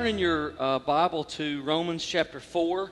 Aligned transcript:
turn 0.00 0.08
in 0.08 0.18
your 0.18 0.54
uh, 0.58 0.78
Bible 0.78 1.24
to 1.24 1.60
Romans 1.60 2.02
chapter 2.02 2.40
4, 2.40 2.90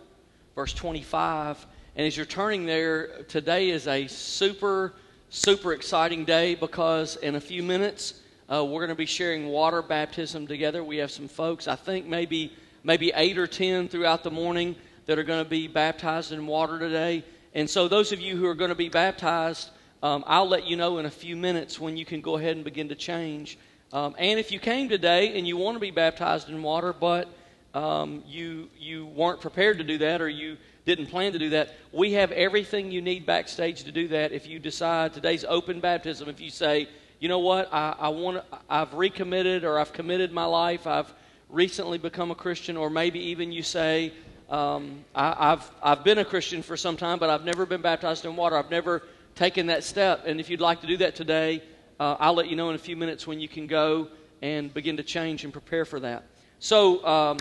verse 0.54 0.74
25. 0.74 1.66
And 1.96 2.06
as 2.06 2.14
you're 2.14 2.26
turning 2.26 2.66
there, 2.66 3.22
today 3.28 3.70
is 3.70 3.88
a 3.88 4.06
super, 4.08 4.92
super 5.30 5.72
exciting 5.72 6.26
day 6.26 6.54
because 6.54 7.16
in 7.16 7.34
a 7.34 7.40
few 7.40 7.62
minutes 7.62 8.20
uh, 8.52 8.62
we're 8.62 8.80
going 8.80 8.90
to 8.90 8.94
be 8.94 9.06
sharing 9.06 9.46
water 9.46 9.80
baptism 9.80 10.46
together. 10.46 10.84
We 10.84 10.98
have 10.98 11.10
some 11.10 11.28
folks, 11.28 11.66
I 11.66 11.76
think 11.76 12.04
maybe, 12.04 12.52
maybe 12.84 13.10
eight 13.14 13.38
or 13.38 13.46
ten 13.46 13.88
throughout 13.88 14.22
the 14.22 14.30
morning, 14.30 14.76
that 15.06 15.18
are 15.18 15.24
going 15.24 15.42
to 15.42 15.48
be 15.48 15.66
baptized 15.66 16.32
in 16.32 16.46
water 16.46 16.78
today. 16.78 17.24
And 17.54 17.70
so, 17.70 17.88
those 17.88 18.12
of 18.12 18.20
you 18.20 18.36
who 18.36 18.44
are 18.44 18.54
going 18.54 18.68
to 18.68 18.74
be 18.74 18.90
baptized, 18.90 19.70
um, 20.02 20.24
I'll 20.26 20.46
let 20.46 20.66
you 20.66 20.76
know 20.76 20.98
in 20.98 21.06
a 21.06 21.10
few 21.10 21.36
minutes 21.36 21.80
when 21.80 21.96
you 21.96 22.04
can 22.04 22.20
go 22.20 22.36
ahead 22.36 22.56
and 22.56 22.66
begin 22.66 22.90
to 22.90 22.94
change. 22.94 23.56
Um, 23.92 24.14
and 24.18 24.38
if 24.38 24.52
you 24.52 24.58
came 24.58 24.88
today 24.88 25.38
and 25.38 25.48
you 25.48 25.56
want 25.56 25.76
to 25.76 25.80
be 25.80 25.90
baptized 25.90 26.48
in 26.50 26.62
water, 26.62 26.92
but 26.92 27.28
um, 27.74 28.22
you 28.26 28.68
you 28.78 29.06
weren't 29.06 29.40
prepared 29.40 29.78
to 29.78 29.84
do 29.84 29.98
that 29.98 30.20
or 30.20 30.28
you 30.28 30.56
didn't 30.84 31.06
plan 31.06 31.32
to 31.32 31.38
do 31.38 31.50
that, 31.50 31.74
we 31.92 32.12
have 32.12 32.32
everything 32.32 32.90
you 32.90 33.02
need 33.02 33.26
backstage 33.26 33.84
to 33.84 33.92
do 33.92 34.08
that. 34.08 34.32
If 34.32 34.46
you 34.46 34.58
decide 34.58 35.12
today's 35.12 35.44
open 35.44 35.80
baptism, 35.80 36.28
if 36.28 36.40
you 36.40 36.50
say, 36.50 36.88
you 37.20 37.28
know 37.28 37.40
what, 37.40 37.68
I, 37.72 37.94
I 37.98 38.08
want, 38.08 38.42
I've 38.70 38.94
recommitted 38.94 39.64
or 39.64 39.78
I've 39.78 39.92
committed 39.92 40.32
my 40.32 40.46
life, 40.46 40.86
I've 40.86 41.12
recently 41.50 41.98
become 41.98 42.30
a 42.30 42.34
Christian, 42.34 42.76
or 42.76 42.88
maybe 42.90 43.18
even 43.20 43.52
you 43.52 43.62
say, 43.62 44.12
um, 44.50 45.04
I, 45.14 45.52
I've 45.52 45.70
I've 45.82 46.04
been 46.04 46.18
a 46.18 46.24
Christian 46.24 46.62
for 46.62 46.76
some 46.76 46.96
time, 46.96 47.18
but 47.18 47.28
I've 47.28 47.44
never 47.44 47.66
been 47.66 47.82
baptized 47.82 48.24
in 48.24 48.34
water. 48.34 48.56
I've 48.56 48.70
never 48.70 49.02
taken 49.34 49.66
that 49.66 49.84
step. 49.84 50.24
And 50.26 50.40
if 50.40 50.48
you'd 50.48 50.60
like 50.60 50.80
to 50.80 50.86
do 50.86 50.96
that 50.98 51.14
today, 51.14 51.62
uh, 52.00 52.16
I'll 52.18 52.34
let 52.34 52.48
you 52.48 52.56
know 52.56 52.68
in 52.68 52.74
a 52.74 52.78
few 52.78 52.96
minutes 52.96 53.26
when 53.26 53.40
you 53.40 53.48
can 53.48 53.66
go 53.66 54.08
and 54.42 54.72
begin 54.72 54.96
to 54.98 55.02
change 55.02 55.44
and 55.44 55.52
prepare 55.52 55.84
for 55.84 56.00
that. 56.00 56.24
So, 56.58 57.04
um, 57.04 57.38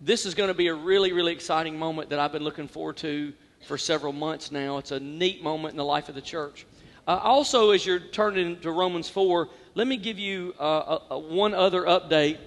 this 0.00 0.24
is 0.24 0.34
going 0.34 0.48
to 0.48 0.54
be 0.54 0.68
a 0.68 0.74
really, 0.74 1.12
really 1.12 1.32
exciting 1.32 1.78
moment 1.78 2.08
that 2.10 2.18
I've 2.18 2.32
been 2.32 2.42
looking 2.42 2.68
forward 2.68 2.96
to 2.98 3.32
for 3.66 3.76
several 3.76 4.12
months 4.12 4.50
now. 4.50 4.78
It's 4.78 4.92
a 4.92 5.00
neat 5.00 5.42
moment 5.42 5.72
in 5.72 5.76
the 5.76 5.84
life 5.84 6.08
of 6.08 6.14
the 6.14 6.22
church. 6.22 6.66
Uh, 7.06 7.18
also, 7.22 7.70
as 7.70 7.84
you're 7.84 7.98
turning 7.98 8.58
to 8.60 8.70
Romans 8.70 9.08
4, 9.08 9.48
let 9.74 9.86
me 9.86 9.96
give 9.96 10.18
you 10.18 10.54
uh, 10.58 10.98
a, 11.10 11.14
a 11.14 11.18
one 11.18 11.54
other 11.54 11.82
update 11.82 12.38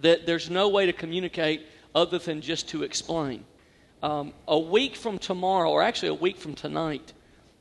that 0.00 0.26
there's 0.26 0.50
no 0.50 0.68
way 0.68 0.86
to 0.86 0.92
communicate 0.92 1.66
other 1.94 2.18
than 2.18 2.40
just 2.40 2.68
to 2.70 2.82
explain. 2.82 3.44
Um, 4.02 4.32
a 4.48 4.58
week 4.58 4.96
from 4.96 5.18
tomorrow, 5.18 5.70
or 5.70 5.82
actually 5.82 6.08
a 6.08 6.14
week 6.14 6.38
from 6.38 6.54
tonight, 6.54 7.12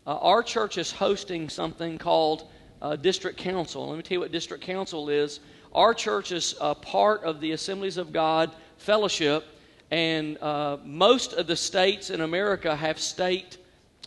uh, 0.08 0.18
our 0.18 0.42
church 0.42 0.78
is 0.78 0.92
hosting 0.92 1.50
something 1.50 1.98
called 1.98 2.50
uh, 2.82 2.96
district 2.96 3.38
council. 3.38 3.88
Let 3.88 3.98
me 3.98 4.04
tell 4.04 4.16
you 4.16 4.20
what 4.22 4.32
district 4.32 4.64
council 4.64 5.10
is. 5.10 5.40
Our 5.74 5.94
church 5.94 6.32
is 6.32 6.56
a 6.60 6.74
part 6.74 7.24
of 7.24 7.42
the 7.42 7.52
Assemblies 7.52 7.98
of 7.98 8.12
God 8.12 8.52
fellowship, 8.78 9.46
and 9.92 10.38
uh, 10.40 10.78
most 10.84 11.34
of 11.34 11.48
the 11.48 11.56
states 11.56 12.10
in 12.10 12.22
America 12.22 12.76
have 12.76 13.00
state 13.00 13.58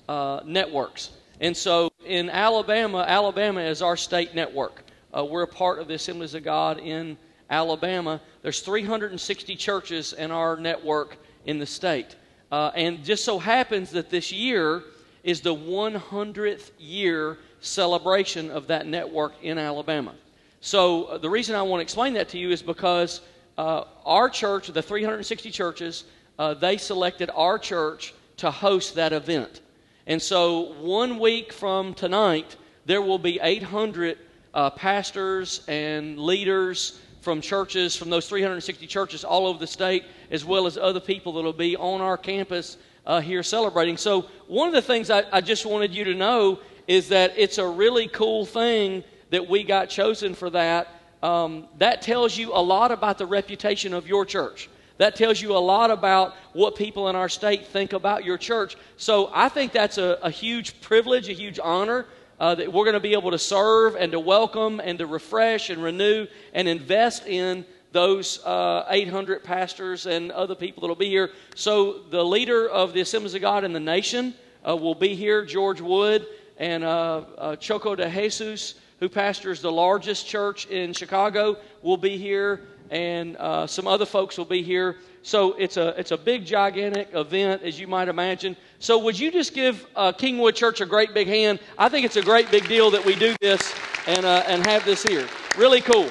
uh, 0.09 0.41
networks. 0.45 1.11
And 1.41 1.57
so 1.57 1.91
in 2.05 2.31
Alabama, 2.31 3.05
Alabama 3.07 3.61
is 3.61 3.83
our 3.83 3.97
state 3.97 4.35
network. 4.35 4.85
Uh, 5.17 5.25
we're 5.25 5.43
a 5.43 5.49
part 5.49 5.79
of 5.79 5.89
the 5.89 5.95
Assemblies 5.95 6.35
of 6.35 6.43
God 6.43 6.79
in 6.79 7.17
Alabama. 7.51 8.21
There's 8.43 8.61
360 8.61 9.57
churches 9.57 10.13
in 10.15 10.31
our 10.31 10.57
network 10.57 11.17
in 11.45 11.59
the 11.59 11.67
state. 11.67 12.17
Uh, 12.51 12.71
and 12.75 13.05
just 13.05 13.25
so 13.25 13.39
happens 13.39 13.91
that 13.91 14.11
this 14.11 14.33
year 14.33 14.83
is 15.23 15.41
the 15.41 15.55
100th 15.55 16.71
year 16.79 17.39
celebration 17.63 18.51
of 18.51 18.67
that 18.67 18.87
network 18.87 19.33
in 19.43 19.57
Alabama. 19.57 20.15
So, 20.61 21.05
uh, 21.05 21.19
the 21.19 21.31
reason 21.31 21.57
I 21.57 21.63
want 21.63 21.81
to 21.81 21.83
explain 21.83 22.13
that 22.15 22.29
to 22.31 22.39
you 22.39 22.51
is 22.51 22.63
because 22.63 23.21
uh, 23.57 23.85
our 24.05 24.29
church, 24.29 24.69
the 24.69 24.83
360 24.83 25.51
churches, 25.51 26.05
uh, 26.39 26.55
they 26.55 26.77
selected 26.77 27.31
our 27.35 27.59
church 27.59 28.15
to 28.39 28.51
host 28.51 28.95
that 28.97 29.13
event. 29.13 29.61
And 30.07 30.21
so, 30.21 30.75
one 30.81 31.19
week 31.19 31.53
from 31.53 31.95
tonight, 31.95 32.57
there 32.85 33.03
will 33.03 33.19
be 33.19 33.39
800 33.41 34.19
uh, 34.55 34.71
pastors 34.71 35.65
and 35.69 36.19
leaders 36.19 37.01
from 37.21 37.41
churches, 37.41 37.95
from 37.95 38.11
those 38.11 38.29
360 38.29 38.87
churches 38.87 39.25
all 39.25 39.47
over 39.47 39.59
the 39.59 39.67
state, 39.67 40.05
as 40.31 40.45
well 40.45 40.67
as 40.67 40.77
other 40.77 41.01
people 41.01 41.33
that 41.35 41.43
will 41.43 41.53
be 41.53 41.77
on 41.77 42.01
our 42.01 42.17
campus 42.17 42.77
uh, 43.07 43.21
here 43.21 43.43
celebrating. 43.43 43.97
So, 43.97 44.23
one 44.49 44.69
of 44.69 44.75
the 44.75 44.83
things 44.83 45.11
I, 45.11 45.25
I 45.33 45.41
just 45.41 45.67
wanted 45.67 45.95
you 45.95 46.05
to 46.05 46.15
know 46.15 46.61
is 46.93 47.09
that 47.09 47.33
it's 47.39 47.57
a 47.57 47.67
really 47.67 48.07
cool 48.07 48.45
thing 48.45 49.03
that 49.31 49.49
we 49.49 49.65
got 49.65 49.89
chosen 49.89 50.35
for 50.35 50.51
that. 50.51 50.89
Um, 51.23 51.67
that 51.79 52.03
tells 52.03 52.37
you 52.37 52.53
a 52.53 52.61
lot 52.61 52.93
about 52.93 53.17
the 53.17 53.25
reputation 53.25 53.95
of 53.95 54.07
your 54.07 54.27
church. 54.27 54.69
That 54.99 55.17
tells 55.17 55.41
you 55.41 55.57
a 55.57 55.59
lot 55.59 55.91
about 55.91 56.35
what 56.53 56.77
people 56.77 57.09
in 57.09 57.17
our 57.17 57.31
state 57.31 57.67
think 57.69 57.95
about 57.95 58.27
your 58.27 58.37
church. 58.37 58.77
So 58.99 59.31
I 59.33 59.49
think 59.49 59.73
that's 59.73 59.97
a, 59.97 60.19
a 60.21 60.29
huge 60.29 60.83
privilege, 60.83 61.31
a 61.31 61.33
huge 61.33 61.59
honor 61.65 62.05
uh, 62.39 62.57
that 62.57 62.71
we're 62.71 62.85
going 62.85 62.93
to 62.93 63.01
be 63.01 63.15
able 63.15 63.31
to 63.31 63.39
serve 63.39 63.97
and 63.97 64.13
to 64.13 64.21
welcome 64.21 64.79
and 64.79 64.99
to 64.99 65.07
refresh 65.07 65.71
and 65.71 65.83
renew 65.83 66.27
and 66.53 66.69
invest 66.69 67.27
in 67.27 67.65
those 67.93 68.45
uh, 68.45 68.85
800 68.91 69.43
pastors 69.43 70.05
and 70.05 70.31
other 70.31 70.55
people 70.55 70.83
that 70.83 70.89
will 70.89 70.95
be 70.95 71.09
here. 71.09 71.31
So 71.55 72.01
the 72.11 72.23
leader 72.23 72.69
of 72.69 72.93
the 72.93 73.01
Assemblies 73.01 73.33
of 73.33 73.41
God 73.41 73.65
in 73.65 73.73
the 73.73 73.81
nation 73.81 74.35
uh, 74.69 74.77
will 74.77 74.95
be 74.95 75.15
here, 75.15 75.47
George 75.47 75.81
Wood 75.81 76.27
and 76.59 76.85
uh, 76.85 77.25
uh, 77.39 77.57
Choco 77.57 77.95
de 77.95 78.09
Jesus, 78.11 78.75
who 79.01 79.09
pastors 79.09 79.61
the 79.61 79.73
largest 79.73 80.27
church 80.27 80.67
in 80.67 80.93
Chicago, 80.93 81.57
will 81.83 81.97
be 81.97 82.17
here, 82.17 82.61
and 82.91 83.37
uh, 83.37 83.67
some 83.67 83.87
other 83.87 84.07
folks 84.07 84.39
will 84.39 84.45
be 84.45 84.63
here. 84.63 84.97
So 85.23 85.53
it's 85.55 85.77
a 85.77 85.89
it's 85.99 86.11
a 86.11 86.17
big, 86.17 86.45
gigantic 86.45 87.09
event, 87.15 87.63
as 87.63 87.79
you 87.79 87.87
might 87.87 88.09
imagine. 88.09 88.57
So 88.79 88.99
would 88.99 89.19
you 89.19 89.31
just 89.31 89.55
give 89.55 89.87
uh, 89.95 90.13
Kingwood 90.13 90.55
Church 90.55 90.81
a 90.81 90.87
great 90.87 91.15
big 91.15 91.29
hand? 91.29 91.61
I 91.79 91.89
think 91.89 92.05
it's 92.05 92.17
a 92.17 92.23
great 92.23 92.51
big 92.51 92.69
deal 92.69 92.91
that 92.91 93.05
we 93.05 93.15
do 93.15 93.35
this 93.41 93.75
and 94.07 94.25
and 94.27 94.67
have 94.67 94.85
this 94.85 95.03
here. 95.03 95.27
Really 95.57 95.81
cool. 95.81 96.09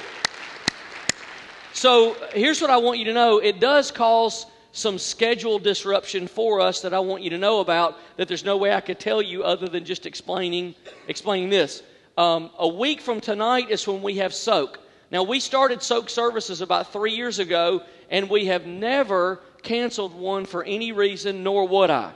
So 1.73 2.16
here's 2.34 2.62
what 2.62 2.69
I 2.69 2.78
want 2.78 3.00
you 3.00 3.06
to 3.06 3.13
know: 3.13 3.40
it 3.40 3.59
does 3.59 3.91
cause 3.91 4.46
some 4.71 4.97
schedule 4.97 5.59
disruption 5.59 6.27
for 6.27 6.61
us 6.61 6.81
that 6.81 6.93
I 6.93 6.99
want 6.99 7.23
you 7.23 7.29
to 7.31 7.37
know 7.37 7.59
about 7.59 7.97
that 8.17 8.27
there's 8.27 8.45
no 8.45 8.57
way 8.57 8.73
I 8.73 8.81
could 8.81 8.99
tell 8.99 9.21
you 9.21 9.43
other 9.43 9.67
than 9.67 9.83
just 9.83 10.05
explaining, 10.05 10.75
explaining 11.07 11.49
this. 11.49 11.83
Um, 12.17 12.51
a 12.57 12.67
week 12.67 13.01
from 13.01 13.19
tonight 13.19 13.69
is 13.69 13.87
when 13.87 14.01
we 14.01 14.17
have 14.17 14.33
soak. 14.33 14.79
Now, 15.11 15.23
we 15.23 15.41
started 15.41 15.83
soak 15.83 16.09
services 16.09 16.61
about 16.61 16.93
three 16.93 17.11
years 17.11 17.39
ago, 17.39 17.83
and 18.09 18.29
we 18.29 18.45
have 18.45 18.65
never 18.65 19.41
canceled 19.61 20.13
one 20.13 20.45
for 20.45 20.63
any 20.63 20.93
reason, 20.93 21.43
nor 21.43 21.67
would 21.67 21.89
I. 21.89 22.13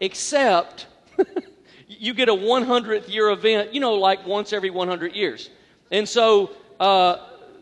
Except 0.00 0.86
you 1.86 2.14
get 2.14 2.30
a 2.30 2.34
100th 2.34 3.12
year 3.12 3.28
event, 3.30 3.74
you 3.74 3.80
know, 3.80 3.94
like 3.94 4.26
once 4.26 4.54
every 4.54 4.70
100 4.70 5.14
years. 5.14 5.50
And 5.90 6.08
so, 6.08 6.52
uh, 6.78 7.18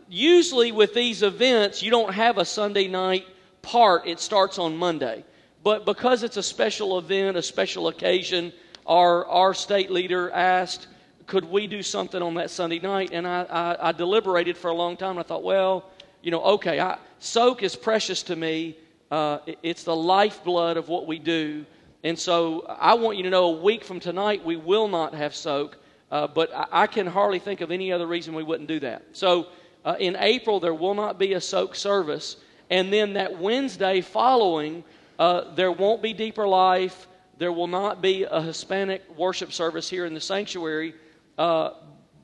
usually 0.07 0.71
with 0.71 0.93
these 0.93 1.23
events, 1.23 1.83
you 1.83 1.91
don't 1.91 2.13
have 2.13 2.37
a 2.37 2.45
Sunday 2.45 2.87
night 2.87 3.25
part, 3.61 4.07
it 4.07 4.19
starts 4.19 4.59
on 4.59 4.77
Monday. 4.77 5.23
But 5.63 5.85
because 5.85 6.23
it's 6.23 6.37
a 6.37 6.43
special 6.43 6.97
event, 6.97 7.37
a 7.37 7.41
special 7.41 7.87
occasion, 7.89 8.53
our, 8.85 9.25
our 9.27 9.53
state 9.53 9.91
leader 9.91 10.31
asked, 10.31 10.87
could 11.27 11.45
we 11.45 11.67
do 11.67 11.83
something 11.83 12.21
on 12.21 12.33
that 12.35 12.49
Sunday 12.49 12.79
night? 12.79 13.11
And 13.13 13.27
I, 13.27 13.43
I, 13.43 13.89
I 13.89 13.91
deliberated 13.91 14.57
for 14.57 14.69
a 14.69 14.73
long 14.73 14.97
time. 14.97 15.17
I 15.17 15.23
thought, 15.23 15.43
well, 15.43 15.91
you 16.21 16.31
know, 16.31 16.41
okay, 16.43 16.79
I, 16.79 16.97
soak 17.19 17.61
is 17.61 17.75
precious 17.75 18.23
to 18.23 18.35
me. 18.35 18.75
Uh, 19.11 19.39
it, 19.45 19.59
it's 19.61 19.83
the 19.83 19.95
lifeblood 19.95 20.77
of 20.77 20.89
what 20.89 21.05
we 21.05 21.19
do. 21.19 21.65
And 22.03 22.17
so 22.17 22.65
I 22.67 22.93
want 22.93 23.17
you 23.17 23.23
to 23.23 23.29
know 23.29 23.45
a 23.45 23.61
week 23.61 23.83
from 23.83 23.99
tonight, 23.99 24.43
we 24.43 24.55
will 24.55 24.87
not 24.87 25.13
have 25.13 25.35
soak. 25.35 25.77
Uh, 26.11 26.27
but 26.27 26.53
I, 26.53 26.83
I, 26.83 26.87
can 26.87 27.05
hardly 27.05 27.37
think 27.37 27.61
of 27.61 27.69
any 27.69 27.91
other 27.91 28.07
reason 28.07 28.33
we 28.33 28.41
wouldn't 28.41 28.67
do 28.67 28.79
that. 28.79 29.03
So 29.11 29.47
uh, 29.85 29.95
in 29.99 30.15
April, 30.19 30.59
there 30.59 30.73
will 30.73 30.95
not 30.95 31.19
be 31.19 31.33
a 31.33 31.41
soak 31.41 31.75
service. 31.75 32.37
And 32.69 32.93
then 32.93 33.13
that 33.13 33.39
Wednesday 33.39 34.01
following, 34.01 34.83
uh, 35.17 35.53
there 35.55 35.71
won't 35.71 36.01
be 36.01 36.13
Deeper 36.13 36.47
Life. 36.47 37.07
There 37.37 37.51
will 37.51 37.67
not 37.67 38.01
be 38.01 38.23
a 38.23 38.41
Hispanic 38.41 39.03
worship 39.17 39.51
service 39.51 39.89
here 39.89 40.05
in 40.05 40.13
the 40.13 40.21
sanctuary. 40.21 40.93
Uh, 41.37 41.71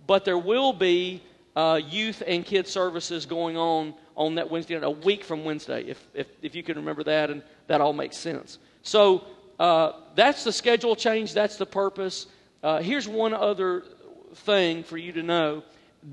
but 0.08 0.26
there 0.26 0.38
will 0.38 0.74
be 0.74 1.24
uh, 1.56 1.80
youth 1.88 2.22
and 2.26 2.46
kids 2.46 2.70
services 2.70 3.26
going 3.26 3.58
on 3.58 3.94
on 4.16 4.36
that 4.36 4.50
Wednesday, 4.50 4.76
a 4.76 4.90
week 4.90 5.24
from 5.24 5.44
Wednesday, 5.44 5.84
if, 5.84 6.08
if, 6.14 6.28
if 6.42 6.56
you 6.56 6.64
can 6.64 6.78
remember 6.78 7.04
that, 7.04 7.30
and 7.30 7.42
that 7.68 7.82
all 7.82 7.94
makes 7.94 8.18
sense. 8.18 8.60
So 8.82 9.26
uh, 9.60 9.94
that's 10.16 10.44
the 10.44 10.52
schedule 10.52 10.96
change, 10.96 11.34
that's 11.34 11.58
the 11.58 11.66
purpose. 11.66 12.28
Uh, 12.64 12.82
here's 12.82 13.08
one 13.08 13.34
other 13.34 13.84
thing 14.34 14.84
for 14.84 14.98
you 14.98 15.12
to 15.14 15.24
know 15.24 15.64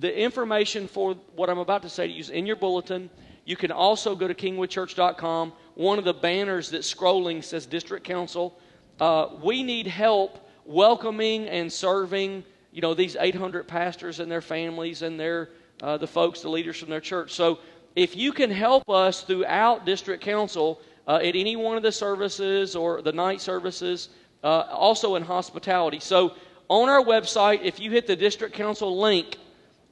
the 0.00 0.16
information 0.16 0.88
for 0.88 1.14
what 1.36 1.50
I'm 1.50 1.58
about 1.58 1.82
to 1.82 1.88
say 1.88 2.06
to 2.06 2.12
you 2.12 2.20
is 2.20 2.30
in 2.30 2.46
your 2.46 2.56
bulletin. 2.56 3.10
You 3.44 3.56
can 3.56 3.72
also 3.72 4.14
go 4.14 4.28
to 4.28 4.34
kingwoodchurch.com. 4.34 5.52
One 5.74 5.98
of 5.98 6.04
the 6.04 6.14
banners 6.14 6.70
that's 6.70 6.92
scrolling 6.92 7.42
says 7.42 7.66
District 7.66 8.04
Council. 8.04 8.58
Uh, 9.00 9.28
we 9.42 9.62
need 9.62 9.86
help 9.86 10.48
welcoming 10.64 11.48
and 11.48 11.72
serving, 11.72 12.44
you 12.70 12.80
know, 12.80 12.94
these 12.94 13.16
800 13.18 13.66
pastors 13.66 14.20
and 14.20 14.30
their 14.30 14.40
families 14.40 15.02
and 15.02 15.18
their 15.18 15.50
uh, 15.82 15.96
the 15.96 16.06
folks, 16.06 16.42
the 16.42 16.48
leaders 16.48 16.78
from 16.78 16.90
their 16.90 17.00
church. 17.00 17.32
So 17.32 17.58
if 17.96 18.14
you 18.16 18.32
can 18.32 18.50
help 18.50 18.88
us 18.88 19.22
throughout 19.22 19.84
district 19.84 20.22
council 20.22 20.80
uh, 21.08 21.16
at 21.16 21.34
any 21.34 21.56
one 21.56 21.76
of 21.76 21.82
the 21.82 21.90
services 21.90 22.76
or 22.76 23.02
the 23.02 23.12
night 23.12 23.40
services, 23.40 24.10
uh, 24.44 24.66
also 24.70 25.16
in 25.16 25.22
hospitality. 25.22 25.98
So 25.98 26.34
on 26.68 26.88
our 26.88 27.02
website, 27.02 27.62
if 27.62 27.80
you 27.80 27.90
hit 27.90 28.06
the 28.06 28.16
district 28.16 28.54
council 28.54 28.98
link, 28.98 29.36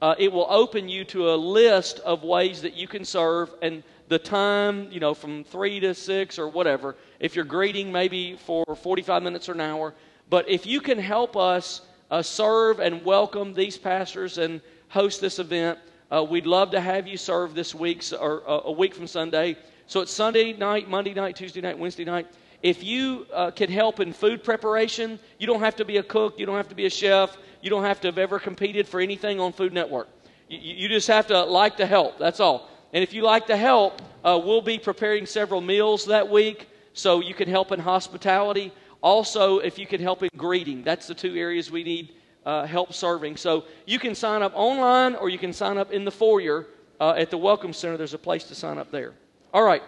uh, 0.01 0.15
it 0.17 0.31
will 0.31 0.47
open 0.49 0.89
you 0.89 1.03
to 1.05 1.31
a 1.31 1.35
list 1.35 1.99
of 1.99 2.23
ways 2.23 2.61
that 2.63 2.75
you 2.75 2.87
can 2.87 3.05
serve 3.05 3.53
and 3.61 3.83
the 4.07 4.17
time, 4.17 4.91
you 4.91 4.99
know, 4.99 5.13
from 5.13 5.43
3 5.43 5.79
to 5.79 5.93
6 5.93 6.39
or 6.39 6.49
whatever. 6.49 6.95
If 7.19 7.35
you're 7.35 7.45
greeting, 7.45 7.91
maybe 7.91 8.35
for 8.35 8.65
45 8.75 9.23
minutes 9.23 9.47
or 9.47 9.53
an 9.53 9.61
hour. 9.61 9.93
But 10.29 10.49
if 10.49 10.65
you 10.65 10.81
can 10.81 10.97
help 10.97 11.37
us 11.37 11.81
uh, 12.09 12.21
serve 12.21 12.79
and 12.79 13.05
welcome 13.05 13.53
these 13.53 13.77
pastors 13.77 14.37
and 14.37 14.59
host 14.89 15.21
this 15.21 15.39
event, 15.39 15.77
uh, 16.11 16.23
we'd 16.23 16.47
love 16.47 16.71
to 16.71 16.81
have 16.81 17.07
you 17.07 17.15
serve 17.15 17.53
this 17.53 17.73
week 17.73 18.03
or 18.19 18.41
uh, 18.49 18.61
a 18.65 18.71
week 18.71 18.95
from 18.95 19.07
Sunday. 19.07 19.55
So 19.87 20.01
it's 20.01 20.11
Sunday 20.11 20.53
night, 20.53 20.89
Monday 20.89 21.13
night, 21.13 21.35
Tuesday 21.35 21.61
night, 21.61 21.77
Wednesday 21.77 22.05
night. 22.05 22.27
If 22.63 22.83
you 22.83 23.25
uh, 23.33 23.51
can 23.51 23.71
help 23.71 23.99
in 23.99 24.13
food 24.13 24.43
preparation, 24.43 25.19
you 25.39 25.47
don't 25.47 25.61
have 25.61 25.75
to 25.77 25.85
be 25.85 25.97
a 25.97 26.03
cook, 26.03 26.39
you 26.39 26.45
don't 26.45 26.57
have 26.57 26.69
to 26.69 26.75
be 26.75 26.85
a 26.85 26.89
chef, 26.89 27.35
you 27.61 27.69
don't 27.69 27.83
have 27.83 27.99
to 28.01 28.07
have 28.07 28.17
ever 28.17 28.39
competed 28.39 28.87
for 28.87 28.99
anything 28.99 29.39
on 29.39 29.51
Food 29.51 29.73
Network. 29.73 30.07
You, 30.47 30.59
you 30.59 30.87
just 30.87 31.07
have 31.07 31.27
to 31.27 31.43
like 31.43 31.77
to 31.77 31.85
help. 31.85 32.19
That's 32.19 32.39
all. 32.39 32.69
And 32.93 33.03
if 33.03 33.13
you 33.13 33.23
like 33.23 33.47
to 33.47 33.57
help, 33.57 34.01
uh, 34.23 34.39
we'll 34.43 34.61
be 34.61 34.77
preparing 34.77 35.25
several 35.25 35.61
meals 35.61 36.05
that 36.05 36.29
week, 36.29 36.67
so 36.93 37.19
you 37.21 37.33
can 37.33 37.49
help 37.49 37.71
in 37.71 37.79
hospitality. 37.79 38.71
Also, 39.01 39.59
if 39.59 39.79
you 39.79 39.87
can 39.87 40.01
help 40.01 40.21
in 40.21 40.29
greeting, 40.37 40.83
that's 40.83 41.07
the 41.07 41.15
two 41.15 41.35
areas 41.35 41.71
we 41.71 41.83
need 41.83 42.13
uh, 42.45 42.65
help 42.65 42.93
serving. 42.93 43.37
So 43.37 43.65
you 43.85 43.97
can 43.97 44.13
sign 44.13 44.43
up 44.43 44.53
online 44.55 45.15
or 45.15 45.29
you 45.29 45.37
can 45.37 45.53
sign 45.53 45.77
up 45.77 45.91
in 45.91 46.05
the 46.05 46.11
foyer 46.11 46.67
uh, 46.99 47.13
at 47.17 47.31
the 47.31 47.37
Welcome 47.37 47.73
Center. 47.73 47.97
There's 47.97 48.13
a 48.13 48.19
place 48.19 48.43
to 48.45 48.55
sign 48.55 48.77
up 48.77 48.91
there. 48.91 49.13
All 49.53 49.63
right. 49.63 49.83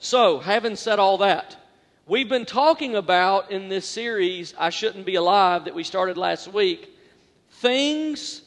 So, 0.00 0.38
having 0.38 0.76
said 0.76 0.98
all 0.98 1.18
that, 1.18 1.56
we've 2.08 2.28
been 2.28 2.46
talking 2.46 2.96
about 2.96 3.50
in 3.50 3.68
this 3.68 3.86
series, 3.86 4.54
I 4.58 4.70
Shouldn't 4.70 5.04
Be 5.04 5.16
Alive, 5.16 5.66
that 5.66 5.74
we 5.74 5.84
started 5.84 6.16
last 6.16 6.48
week, 6.48 6.90
things 7.50 8.40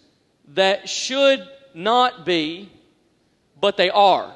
that 0.55 0.89
should 0.89 1.47
not 1.75 2.25
be, 2.25 2.71
but 3.59 3.77
they 3.77 3.91
are. 3.91 4.33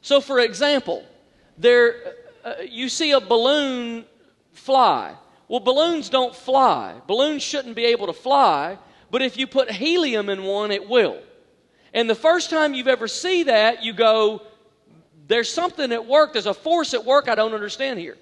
So, 0.00 0.20
for 0.20 0.40
example, 0.40 1.04
there, 1.56 1.94
uh, 2.44 2.54
you 2.68 2.88
see 2.88 3.12
a 3.12 3.20
balloon 3.20 4.04
fly. 4.52 5.14
Well, 5.46 5.60
balloons 5.60 6.08
don't 6.08 6.34
fly. 6.34 6.94
Balloons 7.06 7.44
shouldn't 7.44 7.76
be 7.76 7.84
able 7.86 8.08
to 8.08 8.12
fly, 8.12 8.76
but 9.12 9.22
if 9.22 9.36
you 9.36 9.46
put 9.46 9.70
helium 9.70 10.28
in 10.28 10.42
one, 10.42 10.72
it 10.72 10.88
will. 10.88 11.22
And 11.94 12.10
the 12.10 12.16
first 12.16 12.50
time 12.50 12.74
you've 12.74 12.88
ever 12.88 13.06
see 13.06 13.44
that, 13.44 13.84
you 13.84 13.92
go, 13.92 14.42
there's 15.28 15.52
something 15.52 15.92
at 15.92 16.04
work, 16.04 16.32
there's 16.32 16.46
a 16.46 16.54
force 16.54 16.92
at 16.92 17.04
work 17.04 17.28
I 17.28 17.36
don't 17.36 17.54
understand 17.54 18.00
here. 18.00 18.16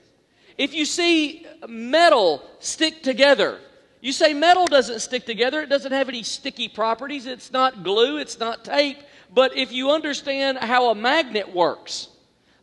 If 0.60 0.74
you 0.74 0.84
see 0.84 1.46
metal 1.66 2.42
stick 2.58 3.02
together, 3.02 3.58
you 4.02 4.12
say 4.12 4.34
metal 4.34 4.66
doesn't 4.66 5.00
stick 5.00 5.24
together, 5.24 5.62
it 5.62 5.70
doesn't 5.70 5.92
have 5.92 6.10
any 6.10 6.22
sticky 6.22 6.68
properties, 6.68 7.24
it's 7.24 7.50
not 7.50 7.82
glue, 7.82 8.18
it's 8.18 8.38
not 8.38 8.62
tape. 8.62 8.98
But 9.32 9.56
if 9.56 9.72
you 9.72 9.90
understand 9.90 10.58
how 10.58 10.90
a 10.90 10.94
magnet 10.94 11.54
works, 11.54 12.08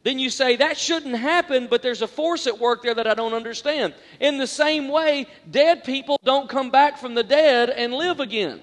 then 0.03 0.19
you 0.19 0.29
say 0.29 0.57
that 0.57 0.77
shouldn't 0.77 1.15
happen, 1.15 1.65
but 1.65 1.81
there's 1.81 2.03
a 2.03 2.07
force 2.07 2.45
at 2.45 2.59
work 2.59 2.83
there 2.83 2.93
that 2.93 3.07
I 3.07 3.15
don't 3.15 3.33
understand. 3.33 3.95
In 4.19 4.37
the 4.37 4.45
same 4.45 4.89
way, 4.89 5.25
dead 5.49 5.83
people 5.83 6.19
don't 6.23 6.47
come 6.47 6.69
back 6.69 6.99
from 6.99 7.15
the 7.15 7.23
dead 7.23 7.71
and 7.71 7.91
live 7.91 8.19
again. 8.19 8.61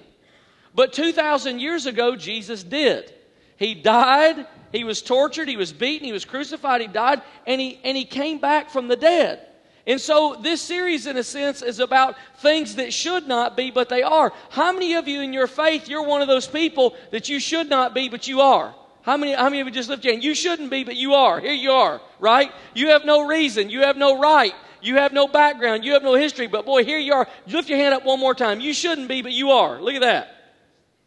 But 0.73 0.93
2,000 0.93 1.59
years 1.59 1.87
ago, 1.87 2.15
Jesus 2.15 2.63
did. 2.63 3.11
He 3.57 3.75
died, 3.75 4.47
he 4.75 4.83
was 4.83 5.01
tortured, 5.01 5.47
he 5.47 5.57
was 5.57 5.71
beaten, 5.71 6.05
he 6.05 6.11
was 6.11 6.25
crucified, 6.25 6.81
he 6.81 6.87
died, 6.87 7.21
and 7.45 7.61
he, 7.61 7.79
and 7.83 7.95
he 7.95 8.05
came 8.05 8.39
back 8.39 8.69
from 8.69 8.87
the 8.87 8.95
dead. 8.95 9.45
And 9.87 10.01
so, 10.01 10.35
this 10.41 10.61
series, 10.61 11.05
in 11.05 11.15
a 11.15 11.23
sense, 11.23 11.61
is 11.61 11.79
about 11.79 12.15
things 12.39 12.75
that 12.75 12.91
should 12.91 13.27
not 13.27 13.55
be, 13.55 13.69
but 13.69 13.87
they 13.87 14.01
are. 14.01 14.33
How 14.49 14.71
many 14.71 14.95
of 14.95 15.07
you 15.07 15.21
in 15.21 15.31
your 15.31 15.45
faith, 15.45 15.87
you're 15.87 16.05
one 16.05 16.23
of 16.23 16.27
those 16.27 16.47
people 16.47 16.95
that 17.11 17.29
you 17.29 17.39
should 17.39 17.69
not 17.69 17.93
be, 17.93 18.09
but 18.09 18.27
you 18.27 18.41
are? 18.41 18.73
How 19.03 19.17
many, 19.17 19.33
how 19.33 19.43
many 19.43 19.59
of 19.59 19.67
you 19.67 19.73
just 19.73 19.89
lift 19.89 20.03
your 20.03 20.13
hand? 20.13 20.23
You 20.23 20.33
shouldn't 20.33 20.71
be, 20.71 20.83
but 20.83 20.95
you 20.95 21.13
are. 21.13 21.39
Here 21.39 21.53
you 21.53 21.71
are, 21.71 22.01
right? 22.19 22.51
You 22.73 22.89
have 22.89 23.05
no 23.05 23.27
reason. 23.27 23.69
You 23.69 23.81
have 23.81 23.97
no 23.97 24.19
right. 24.19 24.55
You 24.81 24.95
have 24.95 25.13
no 25.13 25.27
background. 25.27 25.85
You 25.85 25.93
have 25.93 26.01
no 26.01 26.15
history. 26.15 26.47
But 26.47 26.65
boy, 26.65 26.83
here 26.83 26.97
you 26.97 27.13
are. 27.13 27.27
Lift 27.45 27.69
your 27.69 27.77
hand 27.77 27.93
up 27.93 28.03
one 28.03 28.19
more 28.19 28.33
time. 28.33 28.59
You 28.59 28.73
shouldn't 28.73 29.07
be, 29.07 29.21
but 29.21 29.31
you 29.31 29.51
are. 29.51 29.79
Look 29.79 29.93
at 29.93 30.01
that. 30.01 30.35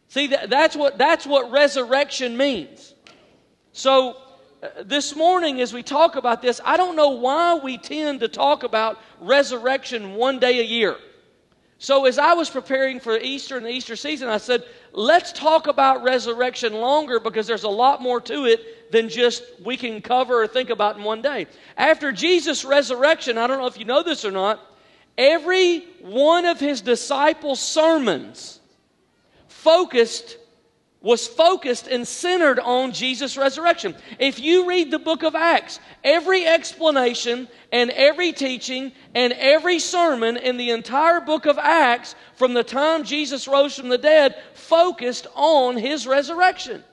See, 0.07 0.27
that, 0.27 0.49
that's, 0.49 0.77
what, 0.77 0.97
that's 0.97 1.27
what 1.27 1.51
resurrection 1.51 2.37
means. 2.37 2.88
So, 3.73 4.17
uh, 4.61 4.67
this 4.83 5.15
morning, 5.15 5.61
as 5.61 5.73
we 5.73 5.83
talk 5.83 6.15
about 6.15 6.41
this, 6.41 6.59
I 6.65 6.75
don't 6.75 6.95
know 6.95 7.09
why 7.09 7.55
we 7.55 7.77
tend 7.77 8.19
to 8.21 8.27
talk 8.27 8.63
about 8.63 8.99
resurrection 9.21 10.15
one 10.15 10.39
day 10.39 10.59
a 10.59 10.63
year. 10.63 10.97
So, 11.77 12.05
as 12.05 12.17
I 12.19 12.33
was 12.33 12.49
preparing 12.49 12.99
for 12.99 13.17
Easter 13.17 13.55
and 13.55 13.65
the 13.65 13.69
Easter 13.69 13.95
season, 13.95 14.27
I 14.27 14.37
said, 14.37 14.65
let's 14.91 15.31
talk 15.31 15.67
about 15.67 16.03
resurrection 16.03 16.73
longer 16.73 17.21
because 17.21 17.47
there's 17.47 17.63
a 17.63 17.69
lot 17.69 18.01
more 18.01 18.19
to 18.21 18.45
it 18.45 18.91
than 18.91 19.07
just 19.07 19.43
we 19.63 19.77
can 19.77 20.01
cover 20.01 20.43
or 20.43 20.47
think 20.47 20.71
about 20.71 20.97
in 20.97 21.03
one 21.03 21.21
day. 21.21 21.47
After 21.77 22.11
Jesus' 22.11 22.65
resurrection, 22.65 23.37
I 23.37 23.47
don't 23.47 23.59
know 23.59 23.67
if 23.67 23.79
you 23.79 23.85
know 23.85 24.03
this 24.03 24.25
or 24.25 24.31
not, 24.31 24.59
every 25.17 25.81
one 26.01 26.45
of 26.45 26.59
his 26.59 26.81
disciples' 26.81 27.61
sermons 27.61 28.59
focused 29.47 30.37
was 31.01 31.27
focused 31.27 31.87
and 31.87 32.05
centered 32.05 32.59
on 32.59 32.91
Jesus' 32.91 33.37
resurrection. 33.37 33.95
If 34.19 34.39
you 34.39 34.67
read 34.67 34.91
the 34.91 34.99
book 34.99 35.23
of 35.23 35.33
Acts, 35.33 35.79
every 36.03 36.45
explanation 36.45 37.47
and 37.71 37.89
every 37.91 38.33
teaching 38.33 38.91
and 39.15 39.31
every 39.33 39.79
sermon 39.79 40.35
in 40.35 40.57
the 40.57 40.71
entire 40.71 41.21
book 41.21 41.45
of 41.45 41.57
Acts 41.57 42.15
from 42.35 42.53
the 42.53 42.63
time 42.63 43.03
Jesus 43.03 43.47
rose 43.47 43.77
from 43.77 43.87
the 43.87 43.97
dead 43.97 44.35
focused 44.53 45.27
on 45.35 45.77
his 45.77 46.05
resurrection. 46.05 46.83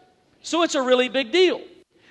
So 0.43 0.63
it's 0.63 0.77
a 0.77 0.83
really 0.83 1.09
big 1.09 1.33
deal. 1.33 1.61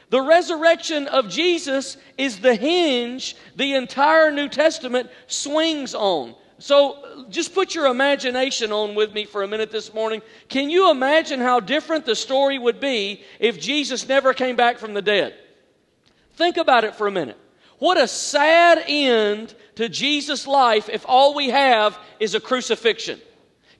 The 0.10 0.22
resurrection 0.22 1.08
of 1.08 1.30
Jesus 1.30 1.98
is 2.18 2.40
the 2.40 2.56
hinge 2.56 3.36
the 3.56 3.74
entire 3.74 4.32
New 4.32 4.50
Testament 4.50 5.10
swings 5.28 5.96
on. 5.96 6.36
So 6.58 7.26
just 7.30 7.54
put 7.54 7.76
your 7.76 7.88
imagination 7.88 8.72
on 8.72 8.96
with 8.96 9.14
me 9.14 9.26
for 9.26 9.44
a 9.44 9.48
minute 9.48 9.72
this 9.72 9.94
morning. 9.94 10.22
Can 10.48 10.70
you 10.70 10.90
imagine 10.90 11.40
how 11.42 11.60
different 11.60 12.06
the 12.06 12.16
story 12.16 12.58
would 12.58 12.80
be 12.80 13.24
if 13.40 13.60
Jesus 13.60 14.08
never 14.08 14.34
came 14.34 14.56
back 14.56 14.78
from 14.78 14.94
the 14.94 15.02
dead? 15.02 15.36
Think 16.36 16.58
about 16.58 16.84
it 16.86 16.96
for 16.96 17.08
a 17.08 17.12
minute. 17.12 17.38
What 17.78 17.98
a 17.98 18.08
sad 18.08 18.84
end 18.88 19.54
to 19.76 19.90
Jesus' 19.90 20.48
life 20.48 20.90
if 20.90 21.06
all 21.08 21.36
we 21.36 21.50
have 21.50 21.98
is 22.20 22.36
a 22.36 22.40
crucifixion. 22.40 23.20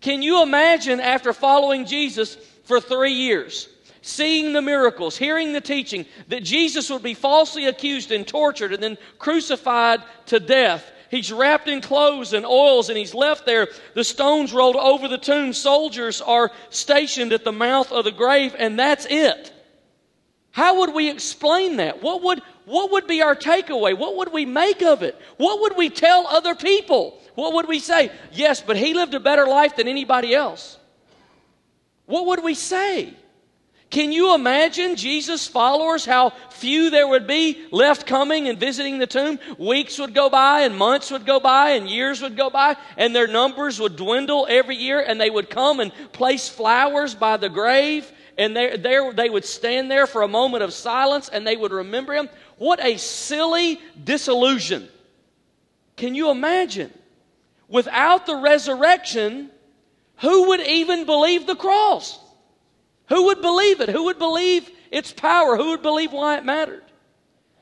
Can 0.02 0.22
you 0.22 0.44
imagine 0.44 1.00
after 1.00 1.32
following 1.32 1.86
Jesus 1.86 2.36
for 2.66 2.82
three 2.82 3.14
years, 3.14 3.70
seeing 4.02 4.52
the 4.52 4.62
miracles, 4.62 5.18
hearing 5.18 5.54
the 5.54 5.62
teaching, 5.62 6.06
that 6.28 6.44
Jesus 6.44 6.90
would 6.90 7.04
be 7.04 7.14
falsely 7.14 7.68
accused 7.68 8.12
and 8.12 8.28
tortured 8.28 8.74
and 8.74 8.84
then 8.84 8.98
crucified 9.18 10.04
to 10.28 10.42
death? 10.42 10.92
He's 11.12 11.32
wrapped 11.32 11.68
in 11.68 11.82
clothes 11.82 12.34
and 12.34 12.46
oils 12.46 12.90
and 12.90 12.98
he's 12.98 13.14
left 13.14 13.46
there. 13.46 13.68
The 13.94 14.04
stones 14.04 14.54
rolled 14.54 14.76
over 14.76 15.08
the 15.08 15.18
tomb. 15.18 15.54
Soldiers 15.54 16.22
are 16.22 16.52
stationed 16.70 17.34
at 17.34 17.44
the 17.44 17.52
mouth 17.52 17.92
of 17.92 18.06
the 18.06 18.12
grave, 18.12 18.56
and 18.58 18.78
that's 18.78 19.06
it. 19.10 19.52
How 20.52 20.80
would 20.80 20.94
we 20.94 21.10
explain 21.10 21.78
that? 21.78 22.02
What 22.02 22.24
would, 22.24 22.42
what 22.66 22.92
would 22.92 23.08
be 23.08 23.22
our 23.22 23.36
takeaway? 23.36 23.98
What 23.98 24.16
would 24.18 24.32
we 24.32 24.46
make 24.46 24.82
of 24.82 25.04
it? 25.04 25.20
What 25.38 25.62
would 25.62 25.76
we 25.76 25.90
tell 25.90 26.28
other 26.28 26.56
people? 26.56 27.20
What 27.36 27.54
would 27.54 27.68
we 27.68 27.80
say? 27.80 28.12
Yes, 28.32 28.62
but 28.62 28.78
he 28.78 28.94
lived 28.94 29.14
a 29.14 29.20
better 29.20 29.46
life 29.46 29.76
than 29.76 29.88
anybody 29.88 30.34
else. 30.34 30.80
What 32.06 32.26
would 32.28 32.44
we 32.44 32.54
say? 32.54 33.14
Can 33.90 34.12
you 34.12 34.34
imagine 34.34 34.96
Jesus' 34.96 35.48
followers, 35.48 36.06
how 36.06 36.32
few 36.50 36.90
there 36.90 37.08
would 37.08 37.28
be 37.28 37.66
left 37.72 38.08
coming 38.08 38.48
and 38.50 38.60
visiting 38.60 38.98
the 38.98 39.08
tomb? 39.08 39.40
Weeks 39.58 40.00
would 40.00 40.14
go 40.14 40.30
by, 40.30 40.62
and 40.62 40.76
months 40.76 41.12
would 41.12 41.26
go 41.26 41.40
by, 41.40 41.72
and 41.72 41.90
years 41.90 42.22
would 42.22 42.36
go 42.36 42.50
by, 42.50 42.76
and 42.98 43.16
their 43.16 43.28
numbers 43.28 43.80
would 43.80 43.96
dwindle 43.96 44.48
every 44.50 44.76
year, 44.76 45.00
and 45.00 45.22
they 45.22 45.30
would 45.30 45.50
come 45.50 45.80
and 45.80 45.94
place 46.12 46.50
flowers 46.50 47.16
by 47.16 47.38
the 47.38 47.48
grave, 47.48 48.12
and 48.38 48.56
there, 48.56 48.76
there 48.76 49.14
they 49.14 49.30
would 49.30 49.46
stand 49.46 49.90
there 49.90 50.08
for 50.08 50.24
a 50.24 50.28
moment 50.28 50.64
of 50.64 50.74
silence, 50.74 51.30
and 51.30 51.46
they 51.46 51.56
would 51.56 51.72
remember 51.72 52.14
him. 52.14 52.28
What 52.58 52.84
a 52.84 52.98
silly 52.98 53.80
disillusion. 54.04 54.90
Can 55.96 56.16
you 56.16 56.32
imagine? 56.32 56.92
Without 57.70 58.26
the 58.26 58.36
resurrection, 58.36 59.52
who 60.18 60.50
would 60.50 60.62
even 60.62 61.06
believe 61.06 61.48
the 61.48 61.56
cross? 61.56 62.20
Who 63.10 63.26
would 63.26 63.42
believe 63.42 63.82
it? 63.82 63.90
Who 63.90 64.06
would 64.06 64.20
believe 64.20 64.70
its 64.92 65.12
power? 65.12 65.58
Who 65.58 65.70
would 65.70 65.82
believe 65.82 66.12
why 66.12 66.38
it 66.38 66.46
mattered? 66.46 66.84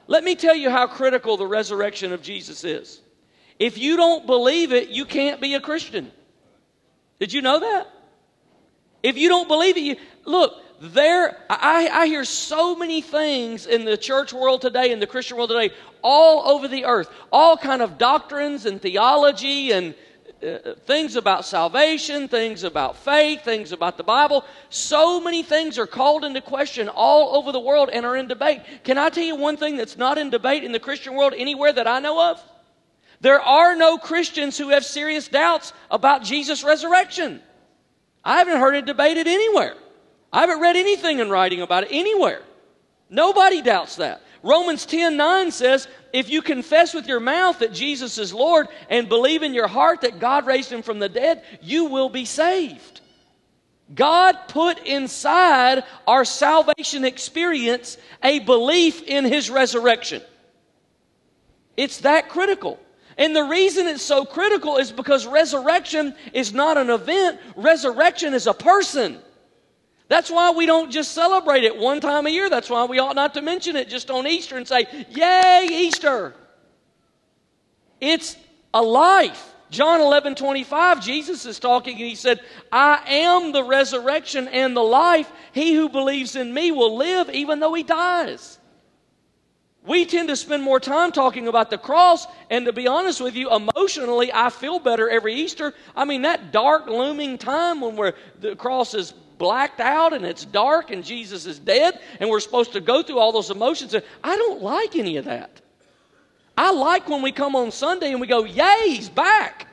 Let 0.07 0.23
me 0.23 0.35
tell 0.35 0.55
you 0.55 0.69
how 0.69 0.88
critical 0.88 1.38
the 1.38 1.47
resurrection 1.47 2.12
of 2.13 2.21
Jesus 2.21 2.63
is. 2.63 3.01
If 3.59 3.77
you 3.77 3.95
don't 3.97 4.25
believe 4.25 4.73
it, 4.73 4.89
you 4.89 5.05
can't 5.05 5.39
be 5.39 5.53
a 5.53 5.59
Christian. 5.59 6.12
Did 7.19 7.31
you 7.31 7.41
know 7.41 7.59
that? 7.59 7.88
If 9.01 9.17
you 9.17 9.29
don't 9.29 9.47
believe 9.47 9.77
it, 9.77 9.81
you, 9.81 9.95
look, 10.25 10.55
there, 10.81 11.38
I, 11.50 11.89
I 11.91 12.07
hear 12.07 12.25
so 12.25 12.75
many 12.75 13.01
things 13.01 13.67
in 13.67 13.85
the 13.85 13.95
church 13.95 14.33
world 14.33 14.62
today, 14.62 14.91
in 14.91 15.00
the 15.00 15.07
Christian 15.07 15.38
world 15.38 15.50
today, 15.50 15.73
all 16.01 16.50
over 16.50 16.67
the 16.67 16.85
earth, 16.85 17.09
all 17.31 17.55
kind 17.55 17.81
of 17.81 17.97
doctrines 17.97 18.65
and 18.65 18.81
theology 18.81 19.71
and 19.71 19.95
uh, 20.43 20.75
things 20.85 21.15
about 21.15 21.45
salvation, 21.45 22.27
things 22.27 22.63
about 22.63 22.97
faith, 22.97 23.43
things 23.43 23.71
about 23.71 23.97
the 23.97 24.03
Bible. 24.03 24.43
So 24.69 25.19
many 25.19 25.43
things 25.43 25.77
are 25.79 25.88
called 25.88 26.25
into 26.25 26.41
question 26.41 26.89
all 26.89 27.35
over 27.35 27.51
the 27.51 27.59
world 27.59 27.89
and 27.91 28.05
are 28.05 28.17
in 28.17 28.27
debate. 28.27 28.62
Can 28.83 28.97
I 28.97 29.09
tell 29.09 29.23
you 29.23 29.35
one 29.35 29.57
thing 29.57 29.77
that's 29.77 29.97
not 29.97 30.17
in 30.17 30.29
debate 30.29 30.63
in 30.63 30.71
the 30.71 30.79
Christian 30.79 31.15
world 31.15 31.33
anywhere 31.35 31.71
that 31.71 31.88
I 31.88 32.00
know 32.00 32.31
of? 32.31 32.43
There 33.21 33.39
are 33.39 33.75
no 33.75 33.97
Christians 33.97 34.57
who 34.57 34.69
have 34.69 34.83
serious 34.83 35.29
doubts 35.29 35.71
about 35.89 36.23
Jesus' 36.23 36.63
resurrection. 36.63 37.41
I 38.23 38.38
haven't 38.39 38.59
heard 38.59 38.75
it 38.75 38.85
debated 38.85 39.27
anywhere. 39.27 39.75
I 40.31 40.41
haven't 40.41 40.59
read 40.59 40.75
anything 40.75 41.19
in 41.19 41.29
writing 41.29 41.62
about 41.62 41.83
it 41.83 41.89
anywhere. 41.91 42.41
Nobody 43.09 43.62
doubts 43.62 43.97
that. 43.97 44.21
Romans 44.43 44.85
10 44.85 45.15
9 45.15 45.51
says, 45.51 45.88
If 46.12 46.29
you 46.29 46.41
confess 46.41 46.93
with 46.93 47.07
your 47.07 47.21
mouth 47.21 47.59
that 47.59 47.73
Jesus 47.73 48.17
is 48.17 48.33
Lord 48.33 48.67
and 48.89 49.07
believe 49.07 49.41
in 49.41 49.53
your 49.53 49.69
heart 49.69 50.01
that 50.01 50.19
God 50.19 50.45
raised 50.45 50.71
him 50.71 50.83
from 50.83 51.00
the 51.00 51.09
dead, 51.09 51.43
you 51.62 51.85
will 51.85 52.09
be 52.09 52.25
saved. 52.25 53.00
God 53.95 54.38
put 54.50 54.79
inside 54.79 55.83
our 56.05 56.25
salvation 56.25 57.05
experience 57.05 57.97
a 58.21 58.39
belief 58.39 59.01
in 59.03 59.25
his 59.25 59.50
resurrection. 59.50 60.21
It's 61.77 62.00
that 62.00 62.29
critical. 62.29 62.79
And 63.17 63.35
the 63.35 63.43
reason 63.43 63.88
it's 63.88 64.03
so 64.03 64.25
critical 64.25 64.77
is 64.77 64.91
because 64.91 65.27
resurrection 65.27 66.15
is 66.33 66.53
not 66.53 66.77
an 66.77 66.89
event, 66.89 67.39
resurrection 67.55 68.33
is 68.33 68.47
a 68.47 68.53
person. 68.53 69.19
That's 70.13 70.29
why 70.29 70.51
we 70.51 70.67
don't 70.67 70.91
just 70.91 71.13
celebrate 71.13 71.63
it 71.63 71.75
one 71.75 72.00
time 72.00 72.27
a 72.27 72.29
year. 72.29 72.48
That's 72.48 72.70
why 72.70 72.86
we 72.86 73.00
ought 73.00 73.15
not 73.15 73.34
to 73.34 73.41
mention 73.41 73.75
it 73.75 73.89
just 73.89 74.12
on 74.12 74.27
Easter 74.27 74.58
and 74.58 74.67
say, 74.67 74.86
Yay, 75.10 75.67
Easter. 75.72 76.36
It's 78.00 78.38
a 78.75 78.82
life. 78.84 79.55
John 79.72 80.01
11, 80.01 80.36
25, 80.36 81.01
Jesus 81.01 81.48
is 81.48 81.58
talking 81.60 81.93
and 81.96 82.08
he 82.08 82.13
said, 82.13 82.41
I 82.72 83.01
am 83.08 83.53
the 83.53 83.63
resurrection 83.63 84.48
and 84.50 84.77
the 84.77 84.84
life. 84.84 85.32
He 85.51 85.74
who 85.74 85.89
believes 85.89 86.36
in 86.36 86.53
me 86.53 86.72
will 86.72 86.96
live 86.96 87.32
even 87.32 87.60
though 87.60 87.74
he 87.74 87.82
dies. 87.82 88.60
We 89.84 90.05
tend 90.05 90.29
to 90.29 90.36
spend 90.36 90.62
more 90.62 90.79
time 90.79 91.12
talking 91.12 91.48
about 91.48 91.72
the 91.72 91.77
cross, 91.79 92.25
and 92.51 92.67
to 92.67 92.72
be 92.72 92.88
honest 92.88 93.20
with 93.20 93.36
you, 93.36 93.51
emotionally, 93.51 94.32
I 94.32 94.50
feel 94.50 94.79
better 94.79 95.10
every 95.10 95.34
Easter. 95.34 95.74
I 95.93 96.05
mean, 96.05 96.22
that 96.22 96.53
dark, 96.53 96.86
looming 96.86 97.38
time 97.38 97.82
when 97.82 98.13
the 98.39 98.55
cross 98.55 98.93
is 98.93 99.13
blacked 99.37 99.79
out 99.79 100.13
and 100.13 100.25
it's 100.25 100.45
dark 100.45 100.91
and 100.91 101.03
Jesus 101.03 101.45
is 101.45 101.59
dead, 101.59 101.99
and 102.19 102.29
we're 102.29 102.39
supposed 102.39 102.73
to 102.73 102.81
go 102.81 103.03
through 103.03 103.19
all 103.19 103.31
those 103.31 103.49
emotions. 103.49 103.95
I 104.23 104.35
don't 104.35 104.61
like 104.61 104.95
any 104.95 105.17
of 105.17 105.25
that. 105.25 105.61
I 106.57 106.71
like 106.71 107.09
when 107.09 107.21
we 107.21 107.31
come 107.31 107.55
on 107.55 107.71
Sunday 107.71 108.11
and 108.11 108.21
we 108.21 108.27
go, 108.27 108.45
Yay, 108.45 108.83
he's 108.87 109.09
back. 109.09 109.67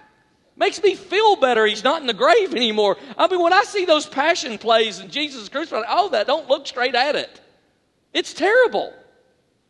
Makes 0.56 0.82
me 0.82 0.94
feel 0.94 1.36
better 1.36 1.64
he's 1.64 1.84
not 1.84 2.02
in 2.02 2.06
the 2.06 2.14
grave 2.14 2.54
anymore. 2.54 2.98
I 3.16 3.28
mean, 3.28 3.40
when 3.40 3.52
I 3.52 3.62
see 3.62 3.86
those 3.86 4.06
passion 4.06 4.58
plays 4.58 4.98
and 4.98 5.10
Jesus 5.10 5.48
crucified, 5.48 5.84
oh, 5.88 6.10
that 6.10 6.26
don't 6.26 6.48
look 6.48 6.66
straight 6.66 6.94
at 6.94 7.16
it. 7.16 7.40
It's 8.12 8.34
terrible. 8.34 8.92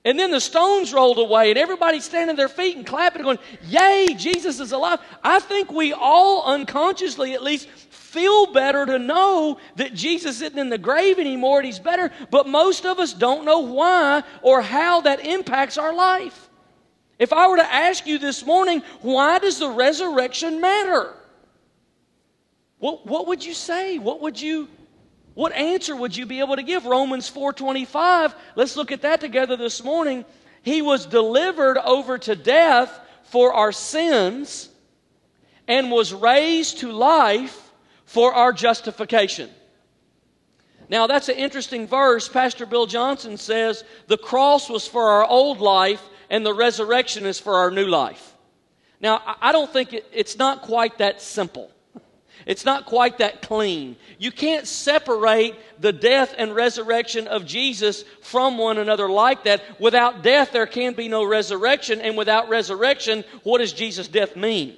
And 0.04 0.18
then 0.18 0.30
the 0.30 0.40
stones 0.40 0.94
rolled 0.94 1.18
away, 1.18 1.50
and 1.50 1.58
everybody's 1.58 2.04
standing 2.04 2.34
their 2.34 2.48
feet 2.48 2.74
and 2.74 2.86
clapping 2.86 3.20
and 3.20 3.24
going, 3.24 3.38
Yay, 3.66 4.14
Jesus 4.16 4.58
is 4.58 4.72
alive. 4.72 4.98
I 5.22 5.40
think 5.40 5.70
we 5.70 5.92
all 5.92 6.42
unconsciously 6.44 7.34
at 7.34 7.42
least 7.42 7.68
feel 8.10 8.52
better 8.52 8.84
to 8.84 8.98
know 8.98 9.58
that 9.76 9.94
Jesus 9.94 10.40
isn't 10.40 10.58
in 10.58 10.68
the 10.68 10.78
grave 10.78 11.18
anymore 11.18 11.58
and 11.58 11.66
he's 11.66 11.78
better, 11.78 12.10
but 12.30 12.48
most 12.48 12.84
of 12.84 12.98
us 12.98 13.12
don't 13.14 13.44
know 13.44 13.60
why 13.60 14.24
or 14.42 14.62
how 14.62 15.02
that 15.02 15.24
impacts 15.24 15.78
our 15.78 15.94
life. 15.94 16.48
If 17.18 17.32
I 17.32 17.46
were 17.48 17.56
to 17.56 17.72
ask 17.72 18.06
you 18.06 18.18
this 18.18 18.44
morning, 18.44 18.82
why 19.00 19.38
does 19.38 19.58
the 19.58 19.68
resurrection 19.68 20.60
matter? 20.60 21.14
What, 22.78 23.06
what 23.06 23.28
would 23.28 23.44
you 23.44 23.54
say? 23.54 23.98
What 23.98 24.20
would 24.22 24.40
you 24.40 24.68
what 25.34 25.52
answer 25.52 25.94
would 25.94 26.16
you 26.16 26.26
be 26.26 26.40
able 26.40 26.56
to 26.56 26.62
give? 26.62 26.84
Romans 26.84 27.30
4:25. 27.30 28.34
Let's 28.56 28.76
look 28.76 28.90
at 28.90 29.02
that 29.02 29.20
together 29.20 29.56
this 29.56 29.82
morning. 29.82 30.24
He 30.62 30.82
was 30.82 31.06
delivered 31.06 31.78
over 31.78 32.18
to 32.18 32.34
death 32.34 33.00
for 33.22 33.54
our 33.54 33.70
sins 33.70 34.68
and 35.68 35.90
was 35.90 36.12
raised 36.12 36.80
to 36.80 36.90
life 36.90 37.69
for 38.10 38.34
our 38.34 38.52
justification. 38.52 39.48
Now, 40.88 41.06
that's 41.06 41.28
an 41.28 41.36
interesting 41.36 41.86
verse. 41.86 42.28
Pastor 42.28 42.66
Bill 42.66 42.86
Johnson 42.86 43.36
says 43.36 43.84
the 44.08 44.18
cross 44.18 44.68
was 44.68 44.84
for 44.84 45.10
our 45.10 45.24
old 45.24 45.60
life 45.60 46.02
and 46.28 46.44
the 46.44 46.52
resurrection 46.52 47.24
is 47.24 47.38
for 47.38 47.54
our 47.54 47.70
new 47.70 47.86
life. 47.86 48.34
Now, 49.00 49.22
I 49.40 49.52
don't 49.52 49.72
think 49.72 49.92
it, 49.92 50.06
it's 50.12 50.36
not 50.36 50.62
quite 50.62 50.98
that 50.98 51.22
simple. 51.22 51.70
It's 52.46 52.64
not 52.64 52.86
quite 52.86 53.18
that 53.18 53.42
clean. 53.42 53.94
You 54.18 54.32
can't 54.32 54.66
separate 54.66 55.54
the 55.78 55.92
death 55.92 56.34
and 56.36 56.52
resurrection 56.52 57.28
of 57.28 57.46
Jesus 57.46 58.02
from 58.22 58.58
one 58.58 58.78
another 58.78 59.08
like 59.08 59.44
that. 59.44 59.62
Without 59.78 60.24
death, 60.24 60.50
there 60.50 60.66
can 60.66 60.94
be 60.94 61.06
no 61.06 61.22
resurrection. 61.22 62.00
And 62.00 62.16
without 62.16 62.48
resurrection, 62.48 63.22
what 63.44 63.58
does 63.58 63.72
Jesus' 63.72 64.08
death 64.08 64.34
mean? 64.34 64.76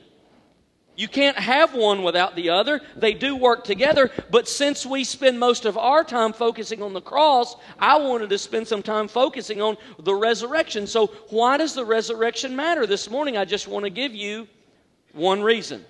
You 0.95 1.09
can't 1.09 1.39
have 1.39 1.75
one 1.75 2.03
without 2.03 2.37
the 2.37 2.51
other. 2.51 2.81
They 2.97 3.15
do 3.15 3.35
work 3.35 3.65
together. 3.65 4.11
But 4.31 4.47
since 4.47 4.85
we 4.85 5.05
spend 5.05 5.41
most 5.41 5.65
of 5.65 5.79
our 5.79 6.05
time 6.05 6.35
focusing 6.35 6.83
on 6.83 6.93
the 6.93 7.01
cross, 7.01 7.57
I 7.79 7.97
wanted 7.97 8.29
to 8.31 8.39
spend 8.39 8.69
some 8.69 8.83
time 8.83 9.09
focusing 9.09 9.63
on 9.63 9.79
the 9.99 10.15
resurrection. 10.15 10.87
So, 10.87 11.07
why 11.31 11.57
does 11.57 11.75
the 11.75 11.85
resurrection 11.85 12.57
matter? 12.57 12.87
This 12.87 13.09
morning, 13.09 13.39
I 13.39 13.47
just 13.47 13.69
want 13.69 13.85
to 13.85 13.91
give 13.91 14.15
you 14.15 14.49
one 15.13 15.43
reason. 15.43 15.85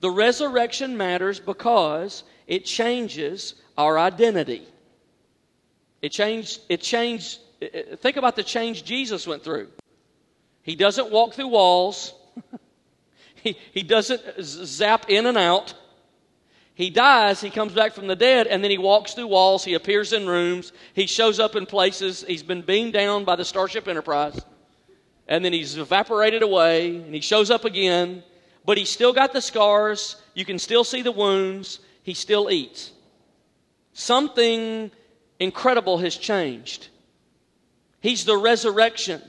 The 0.00 0.10
resurrection 0.10 0.96
matters 0.96 1.38
because 1.38 2.24
it 2.46 2.64
changes 2.64 3.54
our 3.76 3.98
identity. 3.98 4.66
It 6.00 6.10
changed, 6.10 6.60
it 6.68 6.80
changed, 6.80 7.38
uh, 7.62 7.66
uh, 7.66 7.96
think 7.96 8.16
about 8.16 8.34
the 8.34 8.42
change 8.42 8.84
Jesus 8.84 9.26
went 9.26 9.44
through. 9.44 9.68
He 10.62 10.74
doesn't 10.74 11.10
walk 11.10 11.34
through 11.34 11.48
walls, 11.48 12.12
he, 13.42 13.56
he 13.72 13.82
doesn't 13.82 14.22
zap 14.42 15.08
in 15.08 15.26
and 15.26 15.38
out. 15.38 15.74
He 16.74 16.88
dies, 16.88 17.40
he 17.40 17.50
comes 17.50 17.72
back 17.72 17.92
from 17.92 18.06
the 18.06 18.16
dead, 18.16 18.46
and 18.46 18.64
then 18.64 18.70
he 18.70 18.78
walks 18.78 19.12
through 19.12 19.26
walls, 19.26 19.64
he 19.64 19.74
appears 19.74 20.12
in 20.14 20.26
rooms, 20.26 20.72
he 20.94 21.06
shows 21.06 21.38
up 21.38 21.54
in 21.54 21.66
places, 21.66 22.24
he's 22.26 22.42
been 22.42 22.62
beamed 22.62 22.94
down 22.94 23.24
by 23.24 23.36
the 23.36 23.44
Starship 23.44 23.86
Enterprise, 23.86 24.40
and 25.28 25.44
then 25.44 25.52
he's 25.52 25.76
evaporated 25.76 26.42
away, 26.42 26.96
and 26.96 27.14
he 27.14 27.20
shows 27.20 27.50
up 27.50 27.66
again, 27.66 28.22
but 28.64 28.78
he's 28.78 28.90
still 28.90 29.12
got 29.12 29.32
the 29.32 29.40
scars. 29.40 30.16
You 30.34 30.44
can 30.44 30.58
still 30.58 30.84
see 30.84 31.02
the 31.02 31.12
wounds. 31.12 31.80
He 32.02 32.14
still 32.14 32.50
eats. 32.50 32.92
Something 33.92 34.90
incredible 35.38 35.98
has 35.98 36.16
changed. 36.16 36.88
He's 38.00 38.24
the 38.24 38.36
resurrection. 38.36 39.20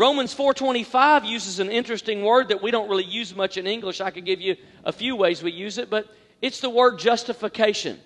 Romans 0.00 0.34
4:25 0.34 1.26
uses 1.26 1.58
an 1.58 1.70
interesting 1.70 2.24
word 2.24 2.48
that 2.48 2.62
we 2.62 2.70
don't 2.70 2.88
really 2.88 3.04
use 3.04 3.36
much 3.36 3.58
in 3.58 3.66
English. 3.66 4.00
I 4.00 4.10
could 4.10 4.24
give 4.24 4.40
you 4.40 4.56
a 4.82 4.92
few 4.92 5.14
ways 5.14 5.42
we 5.42 5.52
use 5.52 5.76
it, 5.76 5.90
but 5.90 6.06
it's 6.40 6.60
the 6.60 6.70
word 6.70 6.98
justification. 6.98 8.00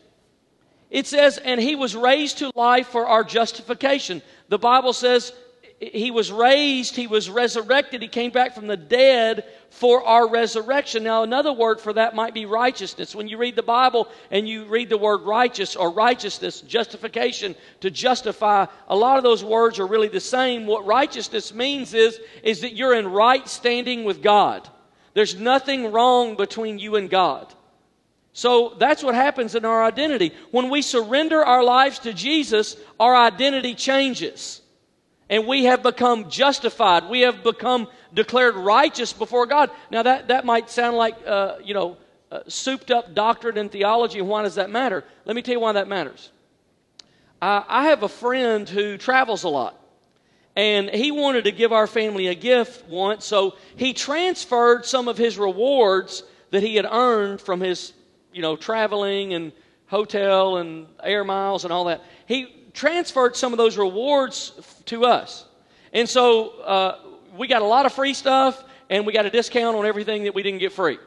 It 0.91 1.07
says, 1.07 1.39
and 1.39 1.61
he 1.61 1.77
was 1.77 1.95
raised 1.95 2.39
to 2.39 2.51
life 2.57 2.89
for 2.89 3.07
our 3.07 3.23
justification. 3.23 4.23
The 4.49 4.59
Bible 4.59 4.93
says 4.93 5.33
he 5.79 6.11
was 6.11 6.33
raised, 6.33 6.97
he 6.97 7.07
was 7.07 7.31
resurrected, 7.31 8.03
he 8.03 8.09
came 8.09 8.33
back 8.33 8.57
from 8.57 8.67
the 8.67 8.77
dead 8.77 9.45
for 9.75 10.05
our 10.05 10.29
resurrection. 10.29 11.03
Now, 11.03 11.25
another 11.25 11.53
word 11.53 11.81
for 11.81 11.93
that 11.95 12.15
might 12.15 12.33
be 12.33 12.47
righteousness. 12.47 13.13
When 13.13 13.27
you 13.27 13.39
read 13.39 13.57
the 13.57 13.63
Bible 13.63 14.07
and 14.31 14.49
you 14.49 14.67
read 14.67 14.89
the 14.89 14.97
word 14.97 15.23
righteous 15.23 15.75
or 15.75 15.91
righteousness, 15.91 16.61
justification, 16.61 17.57
to 17.81 17.91
justify, 17.91 18.67
a 18.87 18.95
lot 18.95 19.19
of 19.19 19.25
those 19.25 19.43
words 19.43 19.81
are 19.81 19.87
really 19.89 20.07
the 20.07 20.21
same. 20.21 20.67
What 20.67 20.87
righteousness 20.87 21.53
means 21.53 21.93
is, 21.93 22.21
is 22.45 22.61
that 22.61 22.77
you're 22.77 22.95
in 22.95 23.09
right 23.09 23.49
standing 23.49 24.05
with 24.05 24.23
God. 24.23 24.69
There's 25.13 25.35
nothing 25.35 25.91
wrong 25.91 26.37
between 26.37 26.79
you 26.79 26.95
and 26.95 27.11
God. 27.11 27.53
So 28.33 28.77
that's 28.79 29.03
what 29.03 29.17
happens 29.17 29.57
in 29.57 29.65
our 29.65 29.83
identity. 29.83 30.33
When 30.53 30.71
we 30.71 30.83
surrender 30.83 31.45
our 31.45 31.65
lives 31.65 31.99
to 32.01 32.13
Jesus, 32.13 32.77
our 33.01 33.17
identity 33.17 33.75
changes 33.75 34.63
and 35.31 35.47
we 35.47 35.65
have 35.65 35.83
become 35.83 36.31
justified. 36.31 37.09
We 37.09 37.21
have 37.21 37.43
become 37.43 37.89
declared 38.13 38.55
righteous 38.57 39.13
before 39.13 39.47
God. 39.47 39.71
Now, 39.91 40.03
that, 40.03 40.29
that 40.29 40.45
might 40.45 40.71
sound 40.71 40.97
like, 40.97 41.17
uh, 41.27 41.57
you 41.65 41.75
know, 41.75 41.97
uh, 42.31 42.41
souped 42.49 42.91
up 42.91 43.15
doctrine 43.15 43.59
and 43.59 43.71
theology. 43.71 44.21
Why 44.21 44.43
does 44.43 44.57
that 44.57 44.71
matter? 44.71 45.05
Let 45.25 45.37
me 45.37 45.43
tell 45.43 45.55
you 45.55 45.61
why 45.61 45.73
that 45.73 45.89
matters. 45.89 46.31
I 47.47 47.89
have 47.89 48.03
a 48.03 48.09
friend 48.09 48.67
who 48.67 48.97
travels 48.97 49.45
a 49.45 49.51
lot. 49.51 49.79
And 50.57 50.89
he 50.89 51.11
wanted 51.11 51.45
to 51.45 51.53
give 51.53 51.73
our 51.73 51.87
family 51.87 52.29
a 52.29 52.35
gift 52.35 52.89
once, 52.89 53.25
so 53.25 53.57
he 53.77 53.93
transferred 53.93 54.87
some 54.87 55.09
of 55.09 55.19
his 55.19 55.37
rewards 55.37 56.23
that 56.53 56.63
he 56.63 56.77
had 56.77 56.87
earned 56.87 57.41
from 57.41 57.61
his, 57.61 57.93
you 58.33 58.41
know, 58.41 58.55
traveling 58.55 59.35
and 59.35 59.53
hotel 59.89 60.59
and 60.59 60.87
air 61.03 61.25
miles 61.25 61.65
and 61.65 61.73
all 61.73 61.87
that. 61.87 62.03
He 62.27 62.47
transferred 62.75 63.37
some 63.37 63.53
of 63.53 63.57
those 63.57 63.79
rewards 63.79 64.53
to 64.87 65.07
us. 65.07 65.47
And 65.93 66.09
so 66.09 66.51
uh, 66.61 66.99
we 67.37 67.47
got 67.47 67.63
a 67.63 67.67
lot 67.67 67.87
of 67.87 67.93
free 67.93 68.15
stuff 68.15 68.63
and 68.91 69.07
we 69.07 69.13
got 69.13 69.25
a 69.25 69.31
discount 69.31 69.77
on 69.77 69.87
everything 69.87 70.25
that 70.25 70.35
we 70.35 70.43
didn't 70.43 70.61
get 70.61 70.73
free. 70.73 70.99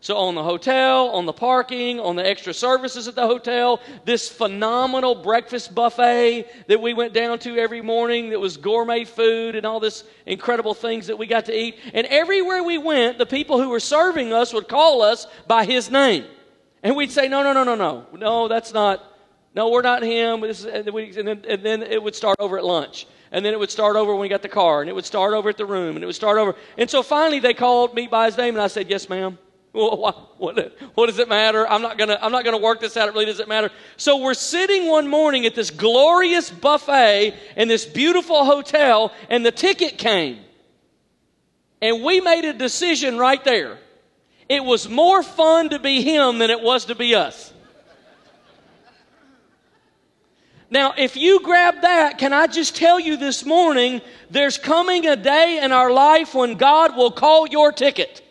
So, 0.00 0.16
on 0.18 0.34
the 0.34 0.42
hotel, 0.42 1.08
on 1.08 1.26
the 1.26 1.32
parking, 1.32 1.98
on 1.98 2.16
the 2.16 2.24
extra 2.24 2.52
services 2.52 3.08
at 3.08 3.14
the 3.14 3.26
hotel, 3.26 3.80
this 4.04 4.28
phenomenal 4.28 5.14
breakfast 5.16 5.74
buffet 5.74 6.46
that 6.68 6.80
we 6.80 6.92
went 6.92 7.12
down 7.14 7.38
to 7.40 7.56
every 7.56 7.80
morning 7.80 8.30
that 8.30 8.38
was 8.38 8.56
gourmet 8.56 9.04
food 9.04 9.56
and 9.56 9.66
all 9.66 9.80
this 9.80 10.04
incredible 10.26 10.74
things 10.74 11.06
that 11.06 11.16
we 11.16 11.26
got 11.26 11.46
to 11.46 11.58
eat. 11.58 11.78
And 11.94 12.06
everywhere 12.08 12.62
we 12.62 12.78
went, 12.78 13.18
the 13.18 13.26
people 13.26 13.60
who 13.60 13.70
were 13.70 13.80
serving 13.80 14.32
us 14.32 14.52
would 14.52 14.68
call 14.68 15.00
us 15.02 15.26
by 15.48 15.64
his 15.64 15.90
name. 15.90 16.26
And 16.82 16.94
we'd 16.94 17.10
say, 17.10 17.26
No, 17.26 17.42
no, 17.42 17.52
no, 17.52 17.64
no, 17.64 17.74
no. 17.74 18.06
No, 18.16 18.48
that's 18.48 18.72
not. 18.74 19.15
No, 19.56 19.70
we're 19.70 19.82
not 19.82 20.02
him. 20.02 20.44
And 20.44 20.54
then, 20.54 21.44
and 21.48 21.62
then 21.62 21.82
it 21.82 22.00
would 22.00 22.14
start 22.14 22.36
over 22.38 22.58
at 22.58 22.64
lunch 22.64 23.06
and 23.32 23.44
then 23.44 23.52
it 23.52 23.58
would 23.58 23.70
start 23.70 23.96
over 23.96 24.12
when 24.12 24.20
we 24.20 24.28
got 24.28 24.42
the 24.42 24.48
car, 24.48 24.80
and 24.80 24.88
it 24.88 24.94
would 24.94 25.04
start 25.04 25.34
over 25.34 25.48
at 25.48 25.56
the 25.56 25.66
room, 25.66 25.96
and 25.96 26.02
it 26.02 26.06
would 26.06 26.14
start 26.14 26.38
over. 26.38 26.54
And 26.78 26.88
so 26.88 27.02
finally 27.02 27.40
they 27.40 27.54
called 27.54 27.94
me 27.94 28.06
by 28.06 28.26
his 28.26 28.36
name, 28.36 28.54
and 28.54 28.62
I 28.62 28.68
said, 28.68 28.88
Yes, 28.88 29.08
ma'am. 29.08 29.38
what, 29.72 30.40
what, 30.40 30.76
what, 30.94 31.06
does 31.06 31.18
it 31.18 31.28
matter? 31.28 31.68
I'm 31.68 31.82
not 31.82 31.98
gonna 31.98 32.18
I'm 32.22 32.32
not 32.32 32.44
gonna 32.44 32.58
work 32.58 32.80
this 32.80 32.96
out. 32.96 33.08
It 33.08 33.12
really 33.12 33.26
doesn't 33.26 33.48
matter. 33.48 33.70
So 33.96 34.18
we're 34.18 34.34
sitting 34.34 34.88
one 34.88 35.08
morning 35.08 35.44
at 35.44 35.54
this 35.54 35.70
glorious 35.70 36.50
buffet 36.50 37.34
in 37.56 37.68
this 37.68 37.84
beautiful 37.84 38.44
hotel, 38.44 39.12
and 39.28 39.44
the 39.44 39.52
ticket 39.52 39.98
came. 39.98 40.38
And 41.82 42.02
we 42.02 42.20
made 42.20 42.44
a 42.46 42.54
decision 42.54 43.18
right 43.18 43.42
there. 43.44 43.78
It 44.48 44.64
was 44.64 44.88
more 44.88 45.22
fun 45.22 45.70
to 45.70 45.78
be 45.78 46.02
him 46.02 46.38
than 46.38 46.50
it 46.50 46.62
was 46.62 46.86
to 46.86 46.94
be 46.94 47.14
us. 47.14 47.52
Now, 50.68 50.94
if 50.96 51.16
you 51.16 51.40
grab 51.42 51.82
that, 51.82 52.18
can 52.18 52.32
I 52.32 52.48
just 52.48 52.74
tell 52.74 52.98
you 52.98 53.16
this 53.16 53.44
morning, 53.44 54.00
there's 54.30 54.58
coming 54.58 55.06
a 55.06 55.14
day 55.14 55.60
in 55.62 55.70
our 55.70 55.92
life 55.92 56.34
when 56.34 56.54
God 56.54 56.96
will 56.96 57.12
call 57.12 57.46
your 57.46 57.70
ticket 57.70 58.22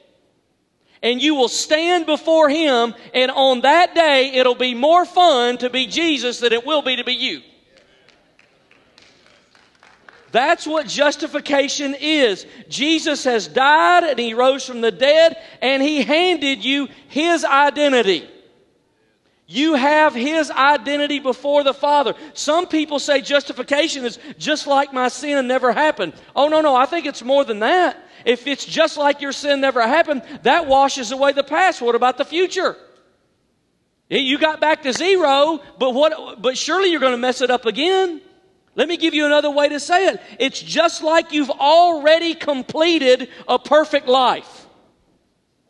and 1.05 1.21
you 1.21 1.35
will 1.35 1.47
stand 1.47 2.07
before 2.07 2.49
Him, 2.49 2.95
and 3.13 3.29
on 3.29 3.61
that 3.61 3.93
day, 3.93 4.31
it'll 4.33 4.55
be 4.55 4.73
more 4.73 5.05
fun 5.05 5.59
to 5.59 5.69
be 5.69 5.85
Jesus 5.85 6.39
than 6.39 6.51
it 6.51 6.65
will 6.65 6.81
be 6.81 6.95
to 6.95 7.03
be 7.03 7.13
you. 7.13 7.41
That's 10.31 10.65
what 10.65 10.87
justification 10.87 11.95
is. 11.99 12.47
Jesus 12.69 13.23
has 13.23 13.47
died 13.47 14.03
and 14.03 14.17
He 14.17 14.33
rose 14.33 14.65
from 14.65 14.81
the 14.81 14.91
dead, 14.91 15.37
and 15.61 15.83
He 15.83 16.01
handed 16.01 16.65
you 16.65 16.87
His 17.07 17.45
identity. 17.45 18.27
You 19.47 19.75
have 19.75 20.15
His 20.15 20.49
identity 20.49 21.19
before 21.19 21.63
the 21.63 21.73
Father. 21.73 22.15
Some 22.33 22.67
people 22.67 22.99
say 22.99 23.21
justification 23.21 24.03
is 24.03 24.17
just 24.37 24.65
like 24.65 24.91
my 24.91 25.07
sin 25.07 25.47
never 25.47 25.71
happened. 25.71 26.13
Oh, 26.35 26.47
no, 26.47 26.61
no, 26.61 26.75
I 26.75 26.85
think 26.87 27.05
it's 27.05 27.23
more 27.23 27.45
than 27.45 27.59
that. 27.59 27.97
If 28.25 28.47
it's 28.47 28.65
just 28.65 28.97
like 28.97 29.21
your 29.21 29.31
sin 29.31 29.61
never 29.61 29.81
happened, 29.81 30.23
that 30.43 30.65
washes 30.65 31.11
away 31.11 31.33
the 31.33 31.43
past. 31.43 31.79
What 31.79 31.93
about 31.93 32.17
the 32.17 32.25
future? 32.25 32.75
You 34.09 34.37
got 34.37 34.59
back 34.59 34.83
to 34.83 34.93
zero, 34.93 35.61
but 35.79 35.93
what 35.93 36.41
but 36.41 36.57
surely 36.57 36.91
you're 36.91 36.99
going 36.99 37.13
to 37.13 37.17
mess 37.17 37.41
it 37.41 37.49
up 37.49 37.65
again. 37.65 38.21
Let 38.75 38.87
me 38.87 38.97
give 38.97 39.13
you 39.13 39.25
another 39.25 39.49
way 39.49 39.69
to 39.69 39.79
say 39.79 40.07
it. 40.07 40.21
It's 40.37 40.61
just 40.61 41.01
like 41.01 41.31
you've 41.31 41.49
already 41.49 42.35
completed 42.35 43.29
a 43.47 43.57
perfect 43.57 44.07
life. 44.07 44.64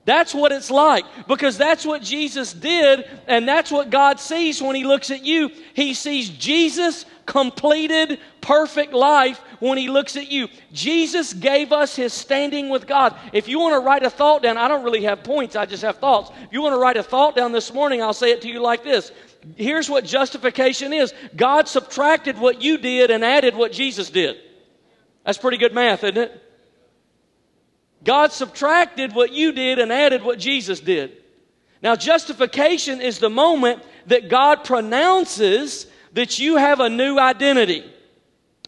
That's 0.05 0.35
what 0.35 0.51
it's 0.51 0.69
like 0.69 1.03
because 1.27 1.57
that's 1.57 1.83
what 1.83 2.03
Jesus 2.03 2.53
did 2.53 3.09
and 3.25 3.47
that's 3.47 3.71
what 3.71 3.89
God 3.89 4.19
sees 4.19 4.61
when 4.61 4.75
he 4.75 4.83
looks 4.83 5.09
at 5.09 5.25
you. 5.25 5.49
He 5.73 5.95
sees 5.95 6.29
Jesus 6.29 7.05
completed 7.25 8.19
perfect 8.39 8.93
life 8.93 9.41
when 9.59 9.79
he 9.79 9.89
looks 9.89 10.15
at 10.15 10.31
you. 10.31 10.47
Jesus 10.71 11.33
gave 11.33 11.71
us 11.71 11.95
his 11.95 12.13
standing 12.13 12.69
with 12.69 12.85
God. 12.85 13.17
If 13.33 13.47
you 13.47 13.59
want 13.59 13.73
to 13.73 13.79
write 13.79 14.03
a 14.03 14.11
thought 14.11 14.43
down, 14.43 14.57
I 14.57 14.67
don't 14.67 14.83
really 14.83 15.03
have 15.05 15.23
points, 15.23 15.55
I 15.55 15.65
just 15.65 15.81
have 15.81 15.97
thoughts. 15.97 16.29
If 16.43 16.53
you 16.53 16.61
want 16.61 16.73
to 16.73 16.79
write 16.79 16.97
a 16.97 17.03
thought 17.03 17.35
down 17.35 17.51
this 17.51 17.73
morning, 17.73 18.03
I'll 18.03 18.13
say 18.13 18.31
it 18.31 18.43
to 18.43 18.47
you 18.47 18.61
like 18.61 18.83
this. 18.83 19.11
Here's 19.55 19.89
what 19.89 20.05
justification 20.05 20.93
is 20.93 21.15
God 21.35 21.67
subtracted 21.67 22.37
what 22.37 22.61
you 22.61 22.77
did 22.77 23.09
and 23.09 23.25
added 23.25 23.55
what 23.55 23.71
Jesus 23.71 24.11
did. 24.11 24.37
That's 25.25 25.39
pretty 25.39 25.57
good 25.57 25.73
math, 25.73 26.03
isn't 26.03 26.17
it? 26.17 26.44
God 28.05 28.31
subtracted 28.31 29.13
what 29.13 29.33
you 29.33 29.51
did 29.51 29.79
and 29.79 29.91
added 29.91 30.23
what 30.23 30.39
Jesus 30.39 30.79
did. 30.79 31.17
Now, 31.81 31.95
justification 31.95 33.01
is 33.01 33.19
the 33.19 33.29
moment 33.29 33.83
that 34.07 34.29
God 34.29 34.63
pronounces 34.63 35.87
that 36.13 36.39
you 36.39 36.55
have 36.55 36.79
a 36.79 36.89
new 36.89 37.19
identity. 37.19 37.83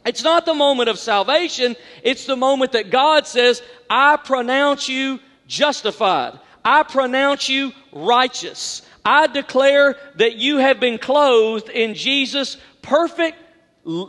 It's 0.06 0.24
not 0.24 0.46
the 0.46 0.54
moment 0.54 0.90
of 0.90 1.00
salvation, 1.00 1.76
it's 2.04 2.26
the 2.26 2.36
moment 2.36 2.74
that 2.74 2.90
God 2.90 3.28
says, 3.28 3.62
I 3.90 4.18
pronounce 4.18 4.90
you 4.90 5.20
justified. 5.48 6.40
I 6.64 6.84
pronounce 6.84 7.48
you 7.48 7.72
righteous. 7.94 8.82
I 9.06 9.28
declare 9.28 9.96
that 10.16 10.36
you 10.36 10.58
have 10.58 10.80
been 10.80 10.98
clothed 10.98 11.70
in 11.70 11.94
Jesus' 11.94 12.58
perfect, 12.82 13.38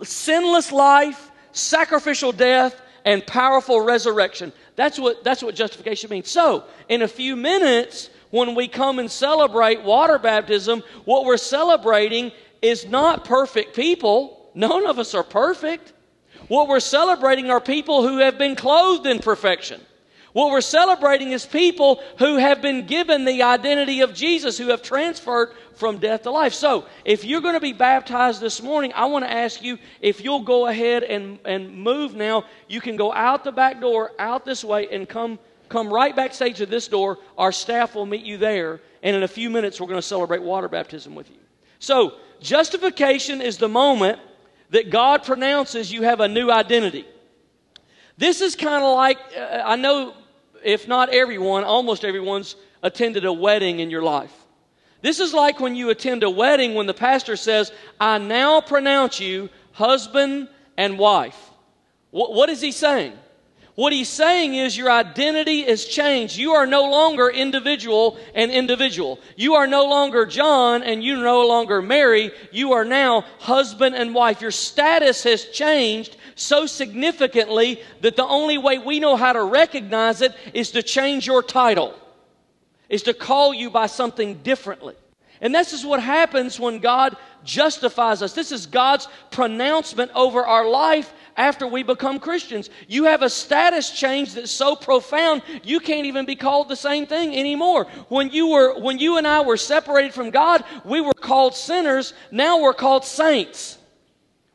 sinless 0.02 0.72
life, 0.72 1.30
sacrificial 1.52 2.32
death, 2.32 2.80
and 3.04 3.26
powerful 3.26 3.80
resurrection. 3.80 4.52
That's 4.78 4.96
what, 4.96 5.24
that's 5.24 5.42
what 5.42 5.56
justification 5.56 6.08
means. 6.08 6.30
So, 6.30 6.62
in 6.88 7.02
a 7.02 7.08
few 7.08 7.34
minutes, 7.34 8.10
when 8.30 8.54
we 8.54 8.68
come 8.68 9.00
and 9.00 9.10
celebrate 9.10 9.82
water 9.82 10.20
baptism, 10.20 10.84
what 11.04 11.24
we're 11.24 11.36
celebrating 11.36 12.30
is 12.62 12.86
not 12.86 13.24
perfect 13.24 13.74
people. 13.74 14.48
None 14.54 14.86
of 14.86 15.00
us 15.00 15.16
are 15.16 15.24
perfect. 15.24 15.92
What 16.46 16.68
we're 16.68 16.78
celebrating 16.78 17.50
are 17.50 17.60
people 17.60 18.06
who 18.06 18.18
have 18.18 18.38
been 18.38 18.54
clothed 18.54 19.04
in 19.08 19.18
perfection. 19.18 19.80
What 20.32 20.50
we're 20.50 20.60
celebrating 20.60 21.32
is 21.32 21.46
people 21.46 22.02
who 22.18 22.36
have 22.36 22.60
been 22.60 22.86
given 22.86 23.24
the 23.24 23.42
identity 23.42 24.02
of 24.02 24.12
Jesus, 24.12 24.58
who 24.58 24.68
have 24.68 24.82
transferred 24.82 25.52
from 25.74 25.98
death 25.98 26.24
to 26.24 26.30
life. 26.30 26.52
So, 26.52 26.84
if 27.04 27.24
you're 27.24 27.40
going 27.40 27.54
to 27.54 27.60
be 27.60 27.72
baptized 27.72 28.40
this 28.40 28.62
morning, 28.62 28.92
I 28.94 29.06
want 29.06 29.24
to 29.24 29.30
ask 29.30 29.62
you 29.62 29.78
if 30.00 30.22
you'll 30.22 30.42
go 30.42 30.66
ahead 30.66 31.02
and, 31.02 31.38
and 31.44 31.72
move 31.72 32.14
now. 32.14 32.44
You 32.66 32.80
can 32.80 32.96
go 32.96 33.12
out 33.12 33.44
the 33.44 33.52
back 33.52 33.80
door, 33.80 34.12
out 34.18 34.44
this 34.44 34.64
way, 34.64 34.88
and 34.90 35.08
come, 35.08 35.38
come 35.68 35.92
right 35.92 36.14
backstage 36.14 36.58
to 36.58 36.66
this 36.66 36.88
door. 36.88 37.18
Our 37.38 37.52
staff 37.52 37.94
will 37.94 38.06
meet 38.06 38.24
you 38.24 38.36
there. 38.36 38.80
And 39.02 39.16
in 39.16 39.22
a 39.22 39.28
few 39.28 39.48
minutes, 39.48 39.80
we're 39.80 39.86
going 39.86 39.98
to 39.98 40.06
celebrate 40.06 40.42
water 40.42 40.68
baptism 40.68 41.14
with 41.14 41.30
you. 41.30 41.38
So, 41.78 42.14
justification 42.40 43.40
is 43.40 43.56
the 43.56 43.68
moment 43.68 44.18
that 44.70 44.90
God 44.90 45.24
pronounces 45.24 45.90
you 45.90 46.02
have 46.02 46.20
a 46.20 46.28
new 46.28 46.50
identity. 46.50 47.06
This 48.18 48.40
is 48.40 48.56
kind 48.56 48.84
of 48.84 48.94
like, 48.96 49.18
uh, 49.36 49.62
I 49.64 49.76
know 49.76 50.12
if 50.62 50.88
not 50.88 51.08
everyone, 51.10 51.64
almost 51.64 52.04
everyone's 52.04 52.56
attended 52.82 53.24
a 53.24 53.32
wedding 53.32 53.78
in 53.78 53.90
your 53.90 54.02
life. 54.02 54.32
This 55.00 55.20
is 55.20 55.32
like 55.32 55.60
when 55.60 55.76
you 55.76 55.90
attend 55.90 56.24
a 56.24 56.30
wedding 56.30 56.74
when 56.74 56.86
the 56.86 56.94
pastor 56.94 57.36
says, 57.36 57.70
I 58.00 58.18
now 58.18 58.60
pronounce 58.60 59.20
you 59.20 59.48
husband 59.72 60.48
and 60.76 60.98
wife. 60.98 61.38
What, 62.10 62.34
what 62.34 62.48
is 62.48 62.60
he 62.60 62.72
saying? 62.72 63.12
What 63.76 63.92
he's 63.92 64.08
saying 64.08 64.56
is 64.56 64.76
your 64.76 64.90
identity 64.90 65.60
is 65.60 65.86
changed. 65.86 66.36
You 66.36 66.54
are 66.54 66.66
no 66.66 66.90
longer 66.90 67.28
individual 67.28 68.18
and 68.34 68.50
individual. 68.50 69.20
You 69.36 69.54
are 69.54 69.68
no 69.68 69.84
longer 69.84 70.26
John 70.26 70.82
and 70.82 71.04
you 71.04 71.14
no 71.14 71.46
longer 71.46 71.80
Mary. 71.80 72.32
You 72.50 72.72
are 72.72 72.84
now 72.84 73.20
husband 73.38 73.94
and 73.94 74.12
wife. 74.12 74.40
Your 74.40 74.50
status 74.50 75.22
has 75.22 75.44
changed 75.44 76.16
so 76.38 76.66
significantly 76.66 77.82
that 78.00 78.16
the 78.16 78.26
only 78.26 78.58
way 78.58 78.78
we 78.78 79.00
know 79.00 79.16
how 79.16 79.32
to 79.32 79.42
recognize 79.42 80.22
it 80.22 80.34
is 80.54 80.70
to 80.72 80.82
change 80.82 81.26
your 81.26 81.42
title, 81.42 81.94
is 82.88 83.02
to 83.02 83.14
call 83.14 83.52
you 83.52 83.70
by 83.70 83.86
something 83.86 84.34
differently. 84.42 84.94
And 85.40 85.54
this 85.54 85.72
is 85.72 85.86
what 85.86 86.02
happens 86.02 86.58
when 86.58 86.78
God 86.78 87.16
justifies 87.44 88.22
us. 88.22 88.32
This 88.32 88.50
is 88.50 88.66
God's 88.66 89.08
pronouncement 89.30 90.10
over 90.14 90.44
our 90.44 90.68
life 90.68 91.12
after 91.36 91.66
we 91.66 91.84
become 91.84 92.18
Christians. 92.18 92.68
You 92.88 93.04
have 93.04 93.22
a 93.22 93.30
status 93.30 93.90
change 93.90 94.34
that's 94.34 94.50
so 94.50 94.74
profound, 94.74 95.42
you 95.62 95.78
can't 95.78 96.06
even 96.06 96.26
be 96.26 96.34
called 96.34 96.68
the 96.68 96.76
same 96.76 97.06
thing 97.06 97.36
anymore. 97.36 97.84
When 98.08 98.30
you 98.30 98.48
were, 98.48 98.78
when 98.80 98.98
you 98.98 99.16
and 99.16 99.26
I 99.26 99.40
were 99.40 99.56
separated 99.56 100.12
from 100.12 100.30
God, 100.30 100.64
we 100.84 101.00
were 101.00 101.14
called 101.14 101.54
sinners. 101.54 102.12
Now 102.32 102.60
we're 102.60 102.74
called 102.74 103.04
saints. 103.04 103.77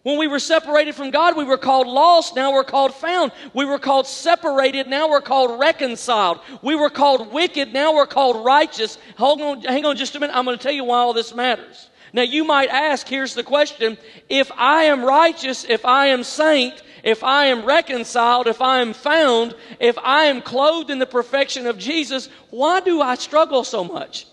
When 0.04 0.18
we 0.18 0.28
were 0.28 0.40
separated 0.40 0.96
from 0.96 1.12
God, 1.12 1.38
we 1.38 1.46
were 1.46 1.58
called 1.58 1.88
lost. 1.88 2.36
Now 2.36 2.52
we're 2.52 2.66
called 2.66 2.94
found. 2.94 3.32
We 3.54 3.64
were 3.64 3.80
called 3.80 4.06
separated. 4.06 4.88
Now 4.88 5.10
we're 5.10 5.22
called 5.22 5.60
reconciled. 5.60 6.42
We 6.62 6.76
were 6.76 6.90
called 6.90 7.32
wicked. 7.32 7.74
Now 7.74 7.96
we're 7.96 8.06
called 8.06 8.46
righteous. 8.46 8.98
Hold 9.18 9.42
on, 9.42 9.62
hang 9.62 9.86
on 9.86 9.96
just 9.96 10.16
a 10.16 10.20
minute. 10.20 10.36
I'm 10.36 10.44
going 10.44 10.58
to 10.58 10.62
tell 10.62 10.74
you 10.74 10.84
why 10.84 10.98
all 10.98 11.14
this 11.14 11.34
matters. 11.34 11.90
Now 12.12 12.22
you 12.22 12.44
might 12.44 12.70
ask, 12.70 13.08
here's 13.08 13.34
the 13.34 13.44
question. 13.44 13.98
If 14.28 14.52
I 14.58 14.84
am 14.84 15.06
righteous, 15.06 15.64
if 15.64 15.86
I 15.86 16.08
am 16.08 16.24
saint, 16.24 16.84
if 17.04 17.24
I 17.24 17.46
am 17.46 17.66
reconciled, 17.66 18.48
if 18.48 18.62
I 18.62 18.82
am 18.82 18.94
found, 18.94 19.56
if 19.80 19.98
I 19.98 20.26
am 20.26 20.42
clothed 20.42 20.90
in 20.90 21.00
the 21.00 21.06
perfection 21.06 21.66
of 21.66 21.78
Jesus, 21.78 22.28
why 22.50 22.82
do 22.82 23.02
I 23.02 23.16
struggle 23.16 23.64
so 23.64 23.86
much? 23.86 24.28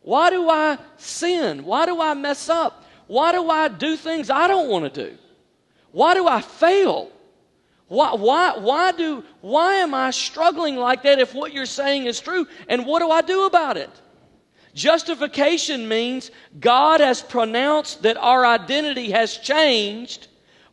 Why 0.00 0.30
do 0.30 0.48
I 0.48 0.78
sin? 0.96 1.64
Why 1.64 1.86
do 1.86 2.00
I 2.00 2.14
mess 2.14 2.48
up? 2.48 2.84
Why 3.08 3.32
do 3.32 3.50
I 3.50 3.68
do 3.68 3.96
things 3.96 4.30
I 4.30 4.46
don't 4.46 4.68
want 4.68 4.92
to 4.92 5.10
do? 5.10 5.18
Why 5.90 6.14
do 6.14 6.28
I 6.28 6.40
fail? 6.40 7.10
Why, 7.88 8.14
why, 8.14 8.58
why, 8.58 8.92
do, 8.92 9.24
why 9.40 9.76
am 9.76 9.94
I 9.94 10.10
struggling 10.10 10.76
like 10.76 11.02
that 11.02 11.18
if 11.18 11.34
what 11.34 11.52
you're 11.54 11.66
saying 11.66 12.04
is 12.04 12.20
true? 12.20 12.46
And 12.68 12.86
what 12.86 13.00
do 13.00 13.10
I 13.10 13.22
do 13.22 13.46
about 13.46 13.78
it? 13.78 13.90
Justification 14.74 15.88
means 15.88 16.30
God 16.60 17.00
has 17.00 17.22
pronounced 17.22 18.02
that 18.02 18.18
our 18.18 18.44
identity 18.44 19.10
has 19.10 19.38
changed, 19.38 20.28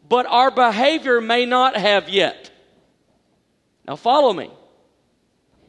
but 0.07 0.25
our 0.25 0.51
behavior 0.51 1.21
may 1.21 1.45
not 1.45 1.77
have 1.77 2.09
yet. 2.09 2.51
Now, 3.87 3.95
follow 3.95 4.33
me. 4.33 4.51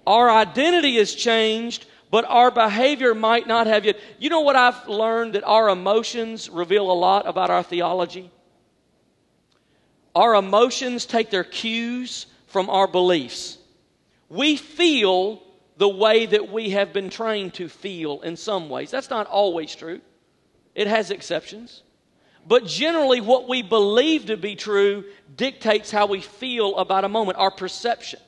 Our 0.06 0.28
identity 0.30 0.96
has 0.96 1.14
changed, 1.14 1.86
but 2.10 2.24
our 2.26 2.50
behavior 2.50 3.14
might 3.14 3.46
not 3.46 3.66
have 3.66 3.84
yet. 3.84 3.98
You 4.18 4.30
know 4.30 4.40
what 4.40 4.56
I've 4.56 4.88
learned? 4.88 5.34
That 5.34 5.44
our 5.44 5.68
emotions 5.68 6.48
reveal 6.48 6.90
a 6.90 6.94
lot 6.94 7.26
about 7.26 7.50
our 7.50 7.62
theology. 7.62 8.30
Our 10.14 10.34
emotions 10.34 11.04
take 11.04 11.30
their 11.30 11.44
cues 11.44 12.26
from 12.46 12.70
our 12.70 12.86
beliefs. 12.86 13.58
We 14.28 14.56
feel 14.56 15.42
the 15.76 15.88
way 15.88 16.26
that 16.26 16.50
we 16.50 16.70
have 16.70 16.92
been 16.92 17.10
trained 17.10 17.54
to 17.54 17.68
feel 17.68 18.22
in 18.22 18.36
some 18.36 18.68
ways. 18.68 18.90
That's 18.90 19.10
not 19.10 19.26
always 19.26 19.74
true, 19.74 20.00
it 20.74 20.86
has 20.86 21.10
exceptions. 21.10 21.82
But 22.48 22.64
generally, 22.64 23.20
what 23.20 23.48
we 23.48 23.62
believe 23.62 24.26
to 24.26 24.36
be 24.36 24.54
true 24.54 25.04
dictates 25.36 25.90
how 25.90 26.06
we 26.06 26.20
feel 26.20 26.76
about 26.76 27.04
a 27.04 27.08
moment, 27.08 27.38
our 27.38 27.50
perception. 27.50 28.20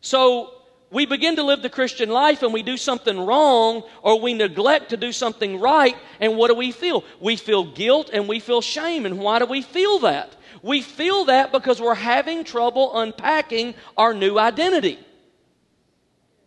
So, 0.00 0.50
we 0.94 1.06
begin 1.06 1.34
to 1.36 1.42
live 1.42 1.60
the 1.60 1.68
Christian 1.68 2.08
life 2.08 2.44
and 2.44 2.52
we 2.52 2.62
do 2.62 2.76
something 2.76 3.18
wrong 3.18 3.82
or 4.00 4.20
we 4.20 4.32
neglect 4.32 4.90
to 4.90 4.96
do 4.96 5.10
something 5.10 5.58
right, 5.58 5.96
and 6.20 6.36
what 6.36 6.48
do 6.48 6.54
we 6.54 6.70
feel? 6.70 7.02
We 7.20 7.34
feel 7.34 7.64
guilt 7.64 8.10
and 8.12 8.28
we 8.28 8.38
feel 8.38 8.62
shame. 8.62 9.04
And 9.04 9.18
why 9.18 9.40
do 9.40 9.46
we 9.46 9.60
feel 9.60 9.98
that? 9.98 10.36
We 10.62 10.82
feel 10.82 11.24
that 11.24 11.50
because 11.50 11.80
we're 11.80 11.96
having 11.96 12.44
trouble 12.44 12.96
unpacking 12.96 13.74
our 13.96 14.14
new 14.14 14.38
identity. 14.38 15.00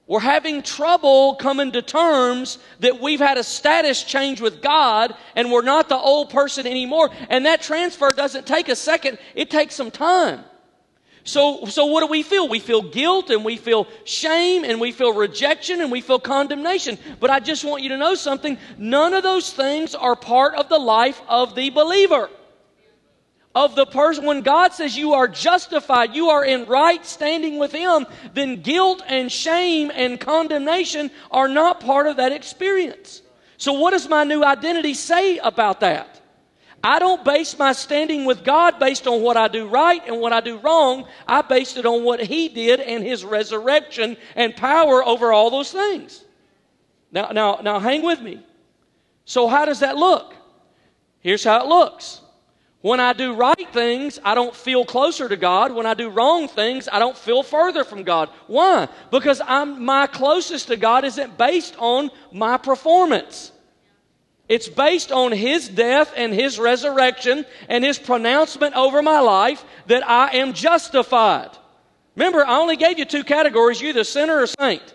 We're 0.08 0.22
having 0.22 0.64
trouble 0.64 1.36
coming 1.36 1.74
to 1.74 1.82
terms 1.82 2.58
that 2.80 3.02
we've 3.02 3.20
had 3.20 3.38
a 3.38 3.44
status 3.44 4.02
change 4.02 4.40
with 4.40 4.62
God 4.62 5.14
and 5.36 5.52
we're 5.52 5.62
not 5.62 5.90
the 5.90 5.98
old 5.98 6.30
person 6.30 6.66
anymore. 6.66 7.10
And 7.30 7.46
that 7.46 7.62
transfer 7.62 8.14
doesn't 8.14 8.48
take 8.48 8.70
a 8.70 8.78
second, 8.78 9.18
it 9.36 9.50
takes 9.50 9.76
some 9.76 9.92
time. 9.92 10.46
So, 11.28 11.66
so 11.66 11.88
what 11.88 12.00
do 12.00 12.08
we 12.08 12.24
feel? 12.24 12.48
We 12.48 12.60
feel 12.60 12.82
guilt 12.82 13.30
and 13.30 13.44
we 13.44 13.58
feel 13.58 13.86
shame 14.06 14.64
and 14.64 14.80
we 14.80 14.94
feel 14.94 15.14
rejection 15.14 15.82
and 15.82 15.92
we 15.92 16.00
feel 16.00 16.20
condemnation. 16.20 16.98
But 17.20 17.30
I 17.30 17.42
just 17.42 17.66
want 17.66 17.84
you 17.84 17.90
to 17.90 17.98
know 17.98 18.16
something. 18.16 18.58
None 18.78 19.14
of 19.14 19.24
those 19.24 19.52
things 19.52 19.94
are 19.94 20.16
part 20.16 20.56
of 20.56 20.70
the 20.70 20.80
life 20.80 21.22
of 21.28 21.54
the 21.54 21.70
believer 21.70 22.30
of 23.58 23.76
the 23.76 23.88
person, 23.88 24.24
when 24.24 24.42
God 24.42 24.72
says 24.74 24.96
you 24.96 25.14
are 25.14 25.28
justified, 25.28 26.14
you 26.14 26.30
are 26.30 26.46
in 26.46 26.66
right 26.66 27.04
standing 27.04 27.58
with 27.58 27.72
Him, 27.72 28.06
then 28.36 28.62
guilt 28.62 29.02
and 29.08 29.32
shame 29.32 29.92
and 29.96 30.20
condemnation 30.20 31.10
are 31.32 31.48
not 31.48 31.80
part 31.80 32.06
of 32.06 32.18
that 32.18 32.32
experience. 32.32 33.24
So, 33.58 33.74
what 33.74 33.92
does 33.92 34.08
my 34.08 34.24
new 34.26 34.44
identity 34.44 34.94
say 34.94 35.40
about 35.40 35.80
that? 35.80 36.17
I 36.88 37.00
don't 37.00 37.26
base 37.26 37.60
my 37.60 37.74
standing 37.74 38.24
with 38.24 38.46
God 38.46 38.80
based 38.80 39.08
on 39.08 39.22
what 39.22 39.36
I 39.36 39.50
do 39.50 39.68
right 39.68 40.02
and 40.08 40.22
what 40.22 40.32
I 40.32 40.40
do 40.40 40.58
wrong. 40.60 41.06
I 41.28 41.42
base 41.42 41.76
it 41.76 41.86
on 41.86 42.06
what 42.06 42.22
He 42.22 42.48
did 42.48 42.80
and 42.80 43.04
His 43.04 43.26
resurrection 43.26 44.16
and 44.38 44.56
power 44.56 45.04
over 45.04 45.34
all 45.34 45.50
those 45.50 45.70
things. 45.70 46.24
Now, 47.12 47.32
now, 47.34 47.60
now, 47.62 47.80
hang 47.80 48.04
with 48.04 48.22
me. 48.22 48.42
So, 49.26 49.50
how 49.50 49.66
does 49.66 49.82
that 49.82 49.98
look? 49.98 50.34
Here's 51.20 51.44
how 51.44 51.62
it 51.62 51.68
looks. 51.68 52.22
When 52.80 53.02
I 53.02 53.12
do 53.12 53.34
right 53.34 53.68
things, 53.74 54.18
I 54.24 54.34
don't 54.34 54.56
feel 54.56 54.86
closer 54.86 55.28
to 55.28 55.36
God. 55.36 55.74
When 55.74 55.86
I 55.86 55.94
do 55.94 56.10
wrong 56.10 56.48
things, 56.48 56.88
I 56.90 57.00
don't 57.00 57.18
feel 57.18 57.44
further 57.44 57.84
from 57.84 58.04
God. 58.04 58.30
Why? 58.48 58.88
Because 59.12 59.42
I'm, 59.46 59.84
my 59.84 60.08
closest 60.08 60.68
to 60.68 60.78
God 60.78 61.04
isn't 61.04 61.38
based 61.38 61.76
on 61.80 62.12
my 62.32 62.56
performance. 62.56 63.52
It's 64.48 64.70
based 64.70 65.12
on 65.12 65.32
His 65.32 65.68
death 65.68 66.14
and 66.16 66.34
His 66.34 66.58
resurrection 66.60 67.46
and 67.68 67.84
His 67.84 68.00
pronouncement 68.00 68.76
over 68.76 69.02
my 69.02 69.20
life 69.20 69.64
that 69.88 70.08
I 70.08 70.36
am 70.38 70.54
justified. 70.54 71.50
Remember, 72.16 72.46
I 72.46 72.58
only 72.58 72.78
gave 72.78 72.98
you 72.98 73.06
two 73.06 73.24
categories 73.24 73.82
you're 73.82 73.90
either 73.90 74.04
sinner 74.04 74.42
or 74.42 74.48
saint. 74.48 74.94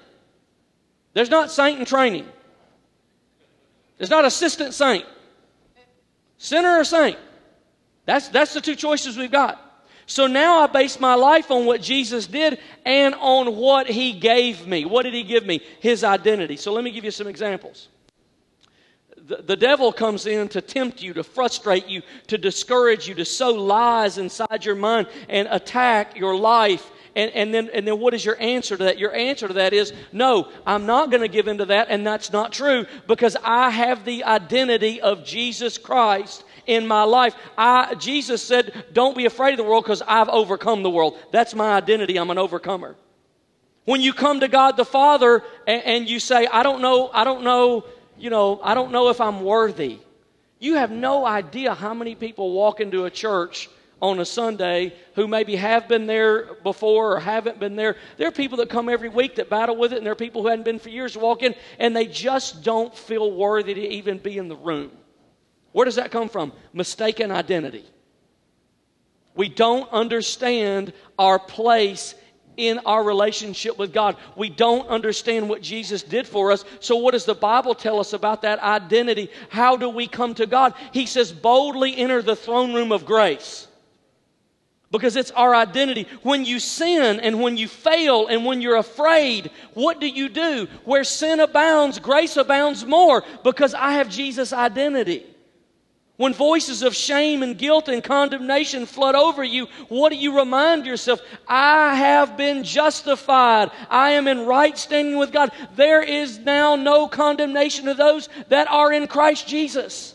There's 1.14 1.30
not 1.30 1.50
saint 1.50 1.78
in 1.78 1.84
training, 1.84 2.26
there's 3.98 4.10
not 4.10 4.24
assistant 4.24 4.74
saint. 4.74 5.04
Sinner 6.38 6.80
or 6.80 6.84
saint. 6.84 7.18
That's, 8.04 8.26
that's 8.28 8.52
the 8.52 8.60
two 8.60 8.74
choices 8.74 9.16
we've 9.16 9.30
got. 9.30 9.60
So 10.06 10.26
now 10.26 10.58
I 10.58 10.66
base 10.66 10.98
my 10.98 11.14
life 11.14 11.52
on 11.52 11.66
what 11.66 11.80
Jesus 11.80 12.26
did 12.26 12.58
and 12.84 13.14
on 13.14 13.54
what 13.56 13.86
he 13.86 14.12
gave 14.12 14.66
me. 14.66 14.84
What 14.84 15.04
did 15.04 15.14
he 15.14 15.22
give 15.22 15.46
me? 15.46 15.60
His 15.78 16.02
identity. 16.02 16.56
So 16.56 16.72
let 16.72 16.82
me 16.82 16.90
give 16.90 17.04
you 17.04 17.12
some 17.12 17.28
examples. 17.28 17.88
The, 19.26 19.36
the 19.36 19.56
devil 19.56 19.92
comes 19.92 20.26
in 20.26 20.48
to 20.48 20.60
tempt 20.60 21.02
you, 21.02 21.14
to 21.14 21.22
frustrate 21.22 21.86
you, 21.86 22.02
to 22.26 22.38
discourage 22.38 23.08
you, 23.08 23.14
to 23.14 23.24
sow 23.24 23.50
lies 23.50 24.18
inside 24.18 24.64
your 24.64 24.74
mind 24.74 25.06
and 25.28 25.48
attack 25.50 26.16
your 26.16 26.36
life 26.36 26.90
and, 27.14 27.30
and, 27.32 27.52
then, 27.52 27.70
and 27.74 27.86
then 27.86 28.00
what 28.00 28.14
is 28.14 28.24
your 28.24 28.40
answer 28.40 28.76
to 28.76 28.84
that? 28.84 28.98
Your 28.98 29.14
answer 29.14 29.46
to 29.48 29.54
that 29.54 29.72
is, 29.72 29.92
no, 30.12 30.48
I'm 30.66 30.86
not 30.86 31.10
going 31.10 31.20
to 31.20 31.28
give 31.28 31.46
in 31.46 31.58
to 31.58 31.66
that, 31.66 31.88
and 31.90 32.06
that's 32.06 32.32
not 32.32 32.52
true 32.52 32.86
because 33.06 33.36
I 33.42 33.70
have 33.70 34.04
the 34.04 34.24
identity 34.24 35.00
of 35.00 35.24
Jesus 35.24 35.76
Christ 35.76 36.44
in 36.66 36.86
my 36.86 37.02
life. 37.02 37.34
I, 37.58 37.94
Jesus 37.96 38.42
said, 38.42 38.84
Don't 38.92 39.16
be 39.16 39.26
afraid 39.26 39.52
of 39.52 39.58
the 39.58 39.64
world 39.64 39.84
because 39.84 40.02
I've 40.06 40.28
overcome 40.28 40.82
the 40.82 40.90
world. 40.90 41.18
That's 41.32 41.54
my 41.54 41.74
identity. 41.76 42.16
I'm 42.16 42.30
an 42.30 42.38
overcomer. 42.38 42.96
When 43.84 44.00
you 44.00 44.12
come 44.12 44.40
to 44.40 44.48
God 44.48 44.76
the 44.76 44.84
Father 44.84 45.42
and, 45.66 45.82
and 45.82 46.08
you 46.08 46.20
say, 46.20 46.46
I 46.46 46.62
don't 46.62 46.80
know, 46.80 47.10
I 47.12 47.24
don't 47.24 47.42
know, 47.42 47.84
you 48.18 48.30
know, 48.30 48.60
I 48.62 48.74
don't 48.74 48.92
know 48.92 49.08
if 49.08 49.20
I'm 49.20 49.42
worthy. 49.42 49.98
You 50.58 50.74
have 50.76 50.90
no 50.90 51.26
idea 51.26 51.74
how 51.74 51.92
many 51.94 52.14
people 52.14 52.52
walk 52.52 52.80
into 52.80 53.04
a 53.04 53.10
church 53.10 53.68
on 54.00 54.18
a 54.18 54.24
Sunday 54.24 54.92
who 55.14 55.28
maybe 55.28 55.54
have 55.54 55.86
been 55.88 56.06
there 56.06 56.54
before 56.62 57.14
or 57.14 57.20
haven't 57.20 57.60
been 57.60 57.76
there. 57.76 57.96
There 58.16 58.26
are 58.26 58.32
people 58.32 58.58
that 58.58 58.68
come 58.68 58.88
every 58.88 59.08
week 59.08 59.36
that 59.36 59.48
battle 59.48 59.76
with 59.76 59.92
it, 59.92 59.98
and 59.98 60.04
there 60.04 60.12
are 60.12 60.16
people 60.16 60.42
who 60.42 60.48
hadn't 60.48 60.64
been 60.64 60.80
for 60.80 60.88
years 60.88 61.16
walk 61.16 61.42
in, 61.42 61.54
and 61.78 61.94
they 61.94 62.06
just 62.06 62.64
don't 62.64 62.96
feel 62.96 63.30
worthy 63.30 63.74
to 63.74 63.80
even 63.80 64.18
be 64.18 64.38
in 64.38 64.48
the 64.48 64.56
room. 64.56 64.90
Where 65.70 65.84
does 65.84 65.94
that 65.96 66.10
come 66.10 66.28
from? 66.28 66.52
Mistaken 66.72 67.30
identity. 67.30 67.84
We 69.34 69.48
don't 69.48 69.90
understand 69.90 70.92
our 71.18 71.38
place 71.38 72.14
in 72.56 72.78
our 72.80 73.02
relationship 73.02 73.78
with 73.78 73.92
God. 73.92 74.16
We 74.36 74.48
don't 74.50 74.88
understand 74.88 75.48
what 75.48 75.62
Jesus 75.62 76.02
did 76.02 76.26
for 76.26 76.52
us. 76.52 76.64
So, 76.80 76.96
what 76.96 77.12
does 77.12 77.24
the 77.24 77.34
Bible 77.34 77.74
tell 77.74 78.00
us 78.00 78.12
about 78.12 78.42
that 78.42 78.60
identity? 78.60 79.30
How 79.48 79.76
do 79.76 79.88
we 79.88 80.06
come 80.06 80.34
to 80.34 80.46
God? 80.46 80.74
He 80.92 81.06
says, 81.06 81.32
boldly 81.32 81.96
enter 81.96 82.22
the 82.22 82.36
throne 82.36 82.74
room 82.74 82.92
of 82.92 83.06
grace. 83.06 83.68
Because 84.90 85.16
it's 85.16 85.30
our 85.30 85.54
identity. 85.54 86.06
When 86.22 86.44
you 86.44 86.58
sin 86.60 87.18
and 87.20 87.40
when 87.40 87.56
you 87.56 87.66
fail 87.66 88.26
and 88.26 88.44
when 88.44 88.60
you're 88.60 88.76
afraid, 88.76 89.50
what 89.72 90.00
do 90.00 90.06
you 90.06 90.28
do? 90.28 90.68
Where 90.84 91.02
sin 91.02 91.40
abounds, 91.40 91.98
grace 91.98 92.36
abounds 92.36 92.84
more 92.84 93.24
because 93.42 93.72
I 93.72 93.92
have 93.92 94.10
Jesus' 94.10 94.52
identity. 94.52 95.24
When 96.22 96.34
voices 96.34 96.84
of 96.84 96.94
shame 96.94 97.42
and 97.42 97.58
guilt 97.58 97.88
and 97.88 98.00
condemnation 98.00 98.86
flood 98.86 99.16
over 99.16 99.42
you, 99.42 99.66
what 99.88 100.10
do 100.10 100.16
you 100.16 100.38
remind 100.38 100.86
yourself? 100.86 101.20
I 101.48 101.96
have 101.96 102.36
been 102.36 102.62
justified. 102.62 103.72
I 103.90 104.10
am 104.12 104.28
in 104.28 104.46
right 104.46 104.78
standing 104.78 105.18
with 105.18 105.32
God. 105.32 105.50
There 105.74 106.00
is 106.00 106.38
now 106.38 106.76
no 106.76 107.08
condemnation 107.08 107.88
of 107.88 107.96
those 107.96 108.28
that 108.50 108.70
are 108.70 108.92
in 108.92 109.08
Christ 109.08 109.48
Jesus. 109.48 110.11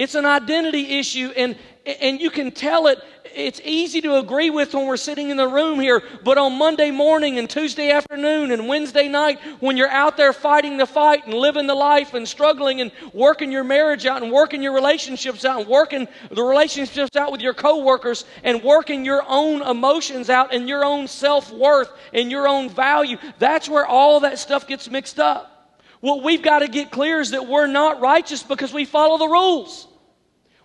It's 0.00 0.14
an 0.14 0.24
identity 0.24 0.98
issue, 0.98 1.30
and, 1.36 1.58
and 1.84 2.22
you 2.22 2.30
can 2.30 2.52
tell 2.52 2.86
it 2.86 3.00
it's 3.34 3.60
easy 3.62 4.00
to 4.00 4.16
agree 4.16 4.48
with 4.48 4.72
when 4.72 4.86
we're 4.86 4.96
sitting 4.96 5.28
in 5.28 5.36
the 5.36 5.46
room 5.46 5.78
here, 5.78 6.02
but 6.24 6.38
on 6.38 6.56
Monday 6.56 6.90
morning 6.90 7.38
and 7.38 7.50
Tuesday 7.50 7.90
afternoon 7.90 8.50
and 8.50 8.66
Wednesday 8.66 9.08
night, 9.08 9.38
when 9.60 9.76
you're 9.76 9.90
out 9.90 10.16
there 10.16 10.32
fighting 10.32 10.78
the 10.78 10.86
fight 10.86 11.26
and 11.26 11.34
living 11.34 11.66
the 11.66 11.74
life 11.74 12.14
and 12.14 12.26
struggling 12.26 12.80
and 12.80 12.92
working 13.12 13.52
your 13.52 13.62
marriage 13.62 14.06
out 14.06 14.22
and 14.22 14.32
working 14.32 14.62
your 14.62 14.72
relationships 14.72 15.44
out 15.44 15.60
and 15.60 15.68
working 15.68 16.08
the 16.30 16.42
relationships 16.42 17.14
out 17.14 17.30
with 17.30 17.42
your 17.42 17.52
coworkers 17.52 18.24
and 18.42 18.62
working 18.62 19.04
your 19.04 19.22
own 19.28 19.60
emotions 19.60 20.30
out 20.30 20.54
and 20.54 20.66
your 20.66 20.82
own 20.82 21.08
self 21.08 21.52
worth 21.52 21.92
and 22.14 22.30
your 22.30 22.48
own 22.48 22.70
value, 22.70 23.18
that's 23.38 23.68
where 23.68 23.84
all 23.84 24.20
that 24.20 24.38
stuff 24.38 24.66
gets 24.66 24.88
mixed 24.88 25.20
up. 25.20 25.76
What 26.00 26.24
we've 26.24 26.40
got 26.40 26.60
to 26.60 26.68
get 26.68 26.90
clear 26.90 27.20
is 27.20 27.32
that 27.32 27.46
we're 27.46 27.66
not 27.66 28.00
righteous 28.00 28.42
because 28.42 28.72
we 28.72 28.86
follow 28.86 29.18
the 29.18 29.28
rules. 29.28 29.88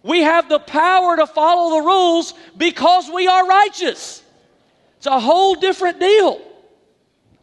We 0.06 0.22
have 0.22 0.48
the 0.50 0.60
power 0.60 1.18
to 1.18 1.26
follow 1.26 1.80
the 1.80 1.88
rules 1.88 2.36
because 2.56 3.10
we 3.10 3.26
are 3.26 3.48
righteous. 3.48 4.22
It's 4.98 5.08
a 5.08 5.20
whole 5.20 5.56
different 5.56 6.00
deal. 6.00 6.40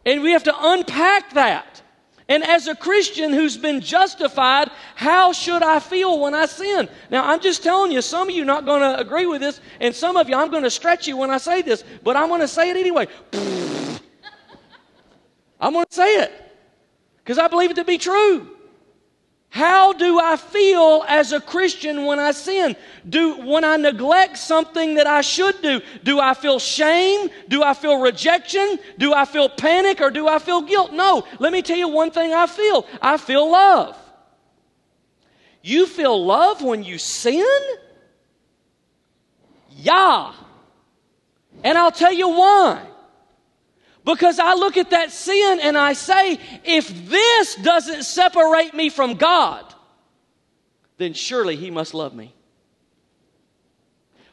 And 0.05 0.23
we 0.23 0.31
have 0.31 0.45
to 0.45 0.55
unpack 0.57 1.33
that. 1.33 1.81
And 2.29 2.41
as 2.41 2.67
a 2.67 2.75
Christian 2.75 3.33
who's 3.33 3.57
been 3.57 3.81
justified, 3.81 4.71
how 4.95 5.33
should 5.33 5.61
I 5.61 5.81
feel 5.81 6.21
when 6.21 6.33
I 6.33 6.45
sin? 6.45 6.87
Now, 7.11 7.25
I'm 7.25 7.41
just 7.41 7.63
telling 7.63 7.91
you, 7.91 8.01
some 8.01 8.29
of 8.29 8.35
you 8.35 8.43
are 8.43 8.45
not 8.45 8.63
going 8.63 8.79
to 8.79 8.97
agree 8.97 9.25
with 9.25 9.41
this, 9.41 9.59
and 9.81 9.93
some 9.93 10.15
of 10.15 10.29
you, 10.29 10.35
I'm 10.37 10.49
going 10.49 10.63
to 10.63 10.71
stretch 10.71 11.05
you 11.05 11.17
when 11.17 11.31
I 11.31 11.39
say 11.39 11.63
this, 11.63 11.83
but 12.01 12.15
I'm 12.15 12.29
going 12.29 12.39
to 12.39 12.47
say 12.47 12.69
it 12.69 12.77
anyway. 12.77 13.07
I'm 15.59 15.73
going 15.73 15.85
to 15.85 15.93
say 15.93 16.15
it 16.21 16.31
because 17.17 17.37
I 17.37 17.49
believe 17.49 17.71
it 17.71 17.75
to 17.75 17.83
be 17.83 17.97
true. 17.97 18.52
How 19.53 19.93
do 19.93 20.19
I 20.19 20.35
feel 20.35 21.05
as 21.07 21.31
a 21.31 21.39
Christian 21.39 22.05
when 22.05 22.17
I 22.17 22.31
sin? 22.31 22.75
Do 23.07 23.35
when 23.35 23.63
I 23.63 23.77
neglect 23.77 24.39
something 24.39 24.95
that 24.95 25.05
I 25.05 25.21
should 25.21 25.61
do? 25.61 25.79
Do 26.03 26.19
I 26.19 26.33
feel 26.33 26.57
shame? 26.57 27.29
Do 27.49 27.61
I 27.61 27.75
feel 27.75 28.01
rejection? 28.01 28.79
Do 28.97 29.13
I 29.13 29.25
feel 29.25 29.47
panic 29.49 30.01
or 30.01 30.09
do 30.09 30.27
I 30.27 30.39
feel 30.39 30.63
guilt? 30.63 30.91
No. 30.91 31.23
Let 31.37 31.53
me 31.53 31.61
tell 31.61 31.77
you 31.77 31.87
one 31.87 32.09
thing 32.09 32.33
I 32.33 32.47
feel. 32.47 32.87
I 32.99 33.17
feel 33.17 33.47
love. 33.51 33.95
You 35.61 35.85
feel 35.85 36.25
love 36.25 36.63
when 36.63 36.81
you 36.81 36.97
sin? 36.97 37.45
Yeah. 39.69 40.33
And 41.63 41.77
I'll 41.77 41.91
tell 41.91 42.11
you 42.11 42.29
why. 42.29 42.87
Because 44.05 44.37
I 44.39 44.53
look 44.55 44.75
at 44.77 44.89
that 44.89 45.11
sin 45.11 45.59
and 45.61 45.77
I 45.77 45.93
say, 45.93 46.39
if 46.63 47.09
this 47.09 47.55
doesn't 47.55 48.03
separate 48.03 48.73
me 48.73 48.89
from 48.89 49.15
God, 49.15 49.63
then 50.97 51.13
surely 51.13 51.55
He 51.55 51.71
must 51.71 51.93
love 51.93 52.13
me. 52.13 52.33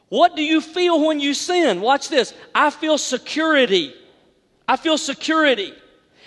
What 0.08 0.34
do 0.34 0.42
you 0.42 0.60
feel 0.60 1.06
when 1.06 1.20
you 1.20 1.34
sin? 1.34 1.80
Watch 1.80 2.08
this. 2.08 2.34
I 2.52 2.70
feel 2.70 2.98
security. 2.98 3.94
I 4.66 4.76
feel 4.76 4.98
security. 4.98 5.72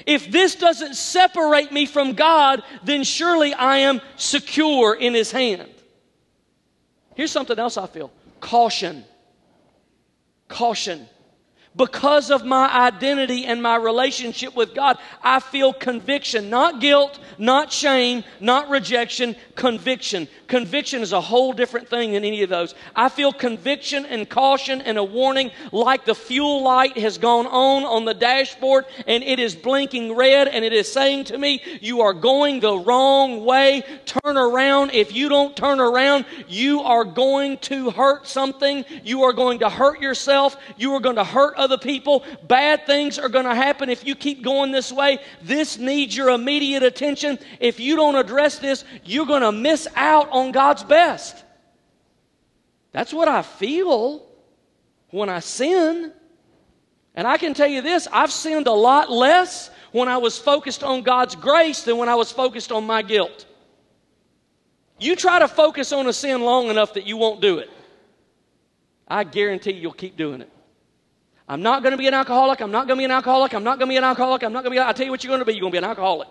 If 0.06 0.32
this 0.32 0.56
doesn't 0.56 0.96
separate 0.96 1.72
me 1.72 1.86
from 1.86 2.14
God, 2.14 2.64
then 2.84 3.04
surely 3.04 3.54
I 3.54 3.80
am 3.80 4.00
secure 4.16 4.96
in 4.96 5.14
His 5.14 5.32
hand. 5.32 5.70
Here's 7.16 7.32
something 7.32 7.60
else 7.60 7.78
I 7.78 7.88
feel 7.88 8.10
caution. 8.40 9.04
Caution 10.48 11.08
because 11.76 12.30
of 12.30 12.46
my 12.46 12.72
identity 12.88 13.46
and 13.46 13.62
my 13.62 13.76
relationship 13.76 14.56
with 14.56 14.76
God, 14.76 14.98
I 15.24 15.40
feel 15.40 15.74
conviction, 15.74 16.50
not 16.50 16.80
guilt, 16.80 17.20
not 17.38 17.72
shame, 17.72 18.24
not 18.40 18.70
rejection, 18.70 19.36
conviction. 19.56 20.28
Conviction 20.48 21.02
is 21.02 21.14
a 21.14 21.22
whole 21.22 21.52
different 21.52 21.88
thing 21.88 22.12
than 22.12 22.24
any 22.24 22.44
of 22.44 22.50
those. 22.50 22.76
I 22.96 23.10
feel 23.10 23.34
conviction 23.34 24.06
and 24.06 24.30
caution 24.30 24.82
and 24.82 25.00
a 25.00 25.04
warning 25.04 25.50
like 25.72 26.06
the 26.06 26.14
fuel 26.14 26.62
light 26.62 26.98
has 26.98 27.18
gone 27.18 27.48
on 27.48 27.84
on 27.86 28.06
the 28.06 28.14
dashboard 28.14 28.86
and 29.08 29.24
it 29.24 29.40
is 29.40 29.56
blinking 29.56 30.16
red 30.16 30.48
and 30.48 30.64
it 30.64 30.74
is 30.74 30.92
saying 30.92 31.26
to 31.26 31.38
me, 31.38 31.62
You 31.82 32.02
are 32.02 32.14
going 32.14 32.60
the 32.60 32.78
wrong 32.78 33.44
way. 33.46 33.84
Turn 34.06 34.38
around. 34.38 34.92
If 34.92 35.16
you 35.16 35.28
don't 35.28 35.56
turn 35.58 35.80
around, 35.80 36.26
you 36.48 36.82
are 36.82 37.04
going 37.04 37.58
to 37.60 37.90
hurt 37.90 38.28
something. 38.28 38.86
You 39.04 39.24
are 39.24 39.34
going 39.34 39.60
to 39.60 39.70
hurt 39.70 40.02
yourself. 40.02 40.56
You 40.78 40.94
are 40.94 41.00
going 41.00 41.16
to 41.16 41.24
hurt 41.24 41.56
other 41.64 41.78
people. 41.78 42.24
Bad 42.44 42.86
things 42.86 43.18
are 43.18 43.30
going 43.30 43.46
to 43.46 43.56
happen 43.56 43.90
if 43.90 44.06
you 44.06 44.14
keep 44.14 44.44
going 44.44 44.72
this 44.72 44.92
way. 44.92 45.20
This 45.42 45.78
needs 45.80 46.16
your 46.16 46.30
immediate 46.30 46.84
attention. 46.84 47.40
If 47.60 47.80
you 47.80 47.96
don't 47.96 48.16
address 48.16 48.60
this, 48.60 48.84
you're 49.04 49.26
going 49.26 49.42
to 49.42 49.52
miss 49.52 49.88
out 49.96 50.30
on 50.30 50.52
God's 50.52 50.84
best. 50.84 51.44
That's 52.92 53.14
what 53.14 53.28
I 53.28 53.42
feel 53.42 54.24
when 55.10 55.30
I 55.30 55.40
sin. 55.40 56.14
And 57.16 57.28
I 57.28 57.38
can 57.38 57.54
tell 57.54 57.68
you 57.68 57.82
this 57.82 58.08
I've 58.12 58.32
sinned 58.32 58.68
a 58.68 58.74
lot 58.74 59.12
less 59.12 59.72
when 59.92 60.08
I 60.08 60.18
was 60.18 60.38
focused 60.38 60.84
on 60.84 61.04
God's 61.04 61.36
grace 61.36 61.84
than 61.84 61.98
when 61.98 62.10
I 62.10 62.16
was 62.16 62.32
focused 62.32 62.72
on 62.72 62.86
my 62.86 63.02
guilt. 63.02 63.46
You 65.00 65.16
try 65.16 65.40
to 65.40 65.48
focus 65.48 65.92
on 65.92 66.08
a 66.08 66.14
sin 66.14 66.42
long 66.42 66.68
enough 66.68 66.94
that 66.94 67.06
you 67.06 67.18
won't 67.18 67.42
do 67.42 67.58
it. 67.60 67.70
I 69.08 69.24
guarantee 69.24 69.74
you'll 69.74 69.94
keep 69.94 70.18
doing 70.18 70.42
it. 70.42 70.50
I'm 71.54 71.62
not 71.62 71.84
going 71.84 71.92
to 71.92 72.00
be 72.00 72.08
an 72.08 72.16
alcoholic. 72.16 72.62
I'm 72.62 72.72
not 72.72 72.88
going 72.88 72.98
to 72.98 73.02
be 73.02 73.06
an 73.06 73.12
alcoholic. 73.12 73.54
I'm 73.54 73.64
not 73.64 73.78
going 73.78 73.88
to 73.88 73.94
be 73.94 73.98
an 73.98 74.04
alcoholic. 74.04 74.42
I'm 74.42 74.54
not 74.54 74.64
going 74.64 74.72
to 74.72 74.76
be. 74.76 74.80
I'll 74.80 74.92
tell 74.92 75.06
you 75.06 75.12
what 75.12 75.24
you're 75.24 75.30
going 75.30 75.40
to 75.40 75.46
be. 75.46 75.54
You're 75.54 75.62
going 75.62 75.72
to 75.72 75.76
be 75.76 75.84
an 75.84 75.84
alcoholic. 75.84 76.28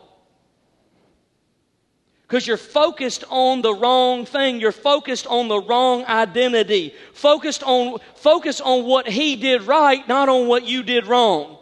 Because 2.26 2.44
you're 2.44 2.56
focused 2.56 3.22
on 3.30 3.62
the 3.62 3.72
wrong 3.72 4.26
thing. 4.26 4.58
You're 4.58 4.72
focused 4.72 5.28
on 5.28 5.46
the 5.46 5.60
wrong 5.60 6.04
identity. 6.06 6.92
Focused 7.12 7.62
on, 7.62 8.00
focus 8.16 8.60
on 8.60 8.84
what 8.84 9.06
he 9.06 9.36
did 9.36 9.62
right, 9.62 10.06
not 10.08 10.28
on 10.28 10.48
what 10.48 10.64
you 10.64 10.82
did 10.82 11.06
wrong. 11.06 11.56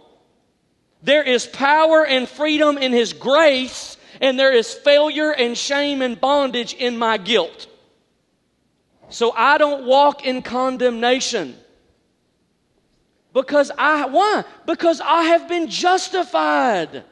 There 1.03 1.23
is 1.23 1.47
power 1.47 2.07
and 2.07 2.27
freedom 2.27 2.79
in 2.79 2.93
his 2.93 3.13
grace, 3.13 3.99
and 4.23 4.41
there 4.41 4.55
is 4.55 4.73
failure 4.73 5.33
and 5.33 5.55
shame 5.55 6.01
and 6.01 6.19
bondage 6.19 6.73
in 6.73 6.97
my 6.97 7.19
guilt. 7.19 7.67
So 9.11 9.33
I 9.33 9.59
don't 9.59 9.85
walk 9.85 10.25
in 10.25 10.41
condemnation. 10.41 11.59
Because 13.33 13.71
I, 13.79 14.07
why? 14.07 14.45
Because 14.67 15.01
I 15.01 15.25
have 15.25 15.49
been 15.49 15.69
justified. 15.69 17.05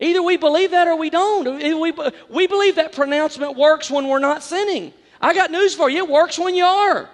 Either 0.00 0.22
we 0.22 0.36
believe 0.36 0.72
that 0.72 0.88
or 0.88 0.96
we 0.96 1.08
don't. 1.08 1.58
We, 1.80 1.92
we 2.28 2.46
believe 2.46 2.76
that 2.76 2.92
pronouncement 2.92 3.56
works 3.56 3.90
when 3.90 4.08
we're 4.08 4.18
not 4.18 4.42
sinning. 4.42 4.92
I 5.20 5.34
got 5.34 5.50
news 5.50 5.74
for 5.74 5.88
you. 5.88 6.04
It 6.04 6.10
works 6.10 6.38
when 6.38 6.54
you 6.54 6.64
are. 6.64 7.08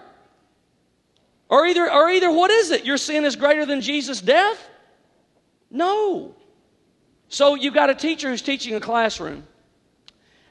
Or 1.49 1.67
either, 1.67 1.93
or 1.93 2.09
either 2.11 2.33
what 2.33 2.51
is 2.51 2.71
it? 2.71 2.85
Your 2.85 2.97
sin 2.97 3.25
is 3.25 3.37
greater 3.37 3.67
than 3.67 3.83
Jesus' 3.83 4.21
death? 4.21 4.69
No. 5.71 6.35
So 7.29 7.55
you've 7.55 7.75
got 7.75 7.91
a 7.91 7.95
teacher 7.95 8.31
who's 8.31 8.43
teaching 8.43 8.75
a 8.75 8.81
classroom, 8.81 9.47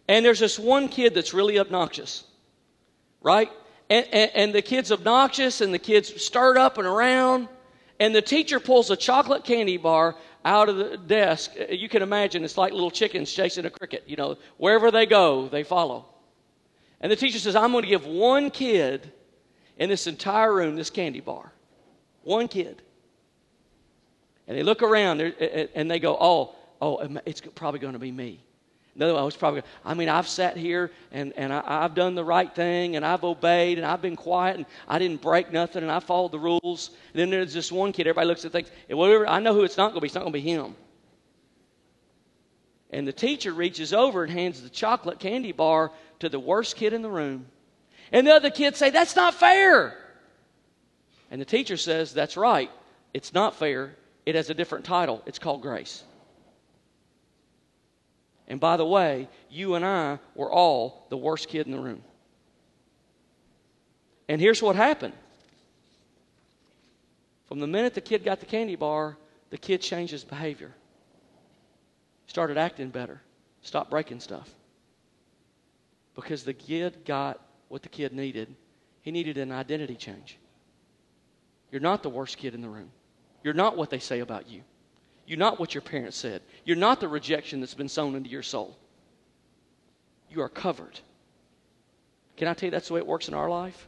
and 0.08 0.26
there's 0.26 0.40
this 0.40 0.58
one 0.58 0.88
kid 0.88 1.14
that's 1.14 1.34
really 1.34 1.60
obnoxious, 1.60 2.24
right? 3.22 3.52
And, 3.92 4.08
and, 4.14 4.32
and 4.34 4.56
the 4.56 4.62
kid's 4.62 4.90
obnoxious 4.90 5.60
and 5.60 5.74
the 5.74 5.80
kid's 5.80 6.24
stirred 6.24 6.58
up 6.58 6.78
and 6.78 6.88
around. 6.88 7.50
And 8.00 8.16
the 8.16 8.22
teacher 8.22 8.62
pulls 8.62 8.90
a 8.90 8.96
chocolate 8.96 9.44
candy 9.44 9.76
bar 9.76 10.16
out 10.46 10.70
of 10.70 10.78
the 10.78 10.98
desk. 10.98 11.52
You 11.70 11.90
can 11.90 12.02
imagine 12.02 12.46
it's 12.46 12.58
like 12.58 12.72
little 12.72 12.90
chickens 12.90 13.32
chasing 13.32 13.66
a 13.66 13.70
cricket. 13.70 14.06
You 14.08 14.16
know, 14.16 14.38
wherever 14.56 14.92
they 14.92 15.06
go, 15.06 15.50
they 15.50 15.64
follow. 15.64 16.06
And 17.02 17.12
the 17.12 17.18
teacher 17.18 17.38
says, 17.38 17.54
I'm 17.54 17.74
going 17.74 17.84
to 17.84 17.90
give 17.90 18.06
one 18.06 18.50
kid 18.50 19.12
in 19.78 19.90
this 19.90 20.08
entire 20.08 20.54
room 20.54 20.78
this 20.78 20.90
candy 20.90 21.20
bar. 21.20 21.52
One 22.24 22.48
kid. 22.48 22.82
And 24.48 24.58
they 24.58 24.64
look 24.64 24.84
around 24.84 25.20
and 25.20 25.92
they 25.92 26.00
go, 26.00 26.18
Oh, 26.18 26.56
oh, 26.82 27.20
it's 27.26 27.42
probably 27.56 27.82
going 27.82 27.94
to 27.94 28.00
be 28.00 28.12
me. 28.12 28.40
No, 28.94 29.16
I 29.16 29.22
was 29.22 29.38
probably, 29.38 29.64
I 29.86 29.94
mean, 29.94 30.10
I've 30.10 30.28
sat 30.28 30.58
here 30.58 30.92
and, 31.12 31.32
and 31.38 31.54
I, 31.54 31.84
have 31.84 31.96
done 31.96 32.14
the 32.14 32.26
right 32.26 32.54
thing 32.54 32.98
and 32.98 33.06
I've 33.06 33.24
obeyed 33.24 33.78
and 33.78 33.88
I've 33.88 34.02
been 34.02 34.18
quiet 34.18 34.58
and 34.58 34.66
I 34.88 35.00
didn't 35.00 35.22
break 35.22 35.52
nothing 35.54 35.82
and 35.82 35.92
I 35.92 36.00
followed 36.00 36.34
the 36.34 36.40
rules. 36.40 36.90
And 37.14 37.22
then 37.22 37.30
there's 37.30 37.54
this 37.54 37.72
one 37.72 37.94
kid, 37.94 38.02
everybody 38.08 38.28
looks 38.28 38.44
at 38.44 38.52
things, 38.52 38.70
whatever, 38.90 39.28
I 39.28 39.40
know 39.40 39.54
who 39.54 39.64
it's 39.64 39.78
not 39.78 39.92
going 39.92 39.96
to 39.96 40.02
be. 40.02 40.08
It's 40.08 40.16
not 40.16 40.22
going 40.22 40.34
to 40.34 40.40
be 40.40 40.42
him. 40.42 40.76
And 42.92 43.08
the 43.08 43.14
teacher 43.14 43.54
reaches 43.54 43.94
over 43.94 44.24
and 44.24 44.32
hands 44.32 44.62
the 44.62 44.70
chocolate 44.70 45.20
candy 45.20 45.54
bar 45.54 45.92
to 46.20 46.28
the 46.28 46.40
worst 46.40 46.76
kid 46.76 46.92
in 46.92 47.02
the 47.02 47.10
room. 47.10 47.46
And 48.12 48.28
the 48.28 48.34
other 48.34 48.50
kids 48.50 48.78
say, 48.78 48.90
That's 48.90 49.16
not 49.16 49.34
fair. 49.34 49.98
And 51.30 51.40
the 51.40 51.46
teacher 51.46 51.78
says, 51.78 52.14
That's 52.14 52.36
right. 52.36 52.70
It's 53.14 53.34
not 53.34 53.56
fair. 53.56 53.96
It 54.26 54.36
has 54.36 54.50
a 54.50 54.54
different 54.54 54.84
title. 54.84 55.22
It's 55.26 55.40
called 55.40 55.62
grace. 55.62 56.04
And 58.48 58.60
by 58.60 58.78
the 58.78 58.86
way, 58.86 59.30
you 59.50 59.76
and 59.76 59.86
I 59.86 60.20
were 60.36 60.52
all 60.52 61.06
the 61.10 61.18
worst 61.18 61.48
kid 61.48 61.66
in 61.66 61.72
the 61.72 61.80
room. 61.80 62.04
And 64.28 64.40
here's 64.40 64.62
what 64.62 64.76
happened. 64.76 65.14
From 67.48 67.60
the 67.60 67.68
minute 67.68 67.94
the 67.94 68.02
kid 68.02 68.24
got 68.24 68.40
the 68.40 68.46
candy 68.46 68.76
bar, 68.76 69.18
the 69.50 69.58
kid 69.58 69.82
changed 69.82 70.12
his 70.12 70.24
behavior. 70.24 70.74
Started 72.28 72.58
acting 72.58 72.90
better. 72.90 73.22
Stopped 73.62 73.90
breaking 73.90 74.22
stuff. 74.22 74.50
Because 76.16 76.44
the 76.44 76.54
kid 76.54 77.04
got 77.06 77.40
what 77.68 77.84
the 77.84 77.90
kid 77.90 78.14
needed. 78.14 78.56
He 79.02 79.12
needed 79.12 79.38
an 79.38 79.52
identity 79.52 79.96
change. 79.96 80.38
You're 81.72 81.82
not 81.82 82.04
the 82.04 82.10
worst 82.10 82.38
kid 82.38 82.54
in 82.54 82.62
the 82.62 82.70
room. 82.70 82.92
You're 83.44 83.54
not 83.54 83.76
what 83.76 83.90
they 83.90 84.00
say 84.00 84.20
about 84.20 84.50
you. 84.50 84.62
You're 85.32 85.40
not 85.40 85.62
what 85.62 85.74
your 85.74 85.82
parents 85.82 86.18
said. 86.18 86.42
You're 86.66 86.76
not 86.76 87.00
the 87.00 87.08
rejection 87.08 87.62
that's 87.62 87.74
been 87.74 87.88
sown 87.88 88.16
into 88.16 88.30
your 88.30 88.44
soul. 88.44 88.76
You 90.30 90.42
are 90.42 90.50
covered. 90.50 91.00
Can 92.36 92.50
I 92.50 92.54
tell 92.54 92.68
you 92.68 92.72
that's 92.72 92.90
the 92.90 92.96
way 92.96 93.00
it 93.00 93.08
works 93.08 93.30
in 93.30 93.34
our 93.34 93.50
life? 93.50 93.88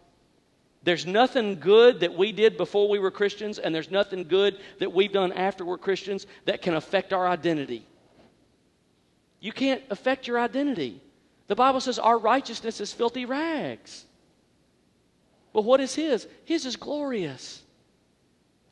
There's 0.84 1.06
nothing 1.06 1.60
good 1.60 2.00
that 2.00 2.16
we 2.16 2.32
did 2.32 2.56
before 2.56 2.88
we 2.88 2.98
were 2.98 3.12
Christians, 3.12 3.60
and 3.60 3.76
there's 3.76 3.92
nothing 3.92 4.24
good 4.24 4.58
that 4.80 4.94
we've 4.94 5.12
done 5.12 5.34
after 5.34 5.66
we're 5.66 5.78
Christians 5.78 6.28
that 6.46 6.62
can 6.62 6.76
affect 6.76 7.12
our 7.12 7.28
identity. 7.28 7.86
You 9.42 9.52
can't 9.52 9.84
affect 9.90 10.28
your 10.28 10.40
identity. 10.40 11.02
The 11.48 11.58
Bible 11.58 11.82
says 11.82 12.00
our 12.00 12.18
righteousness 12.18 12.80
is 12.80 12.94
filthy 12.94 13.26
rags. 13.26 14.06
But 15.52 15.66
what 15.66 15.82
is 15.82 15.94
His? 15.94 16.26
His 16.46 16.66
is 16.66 16.78
glorious. 16.78 17.62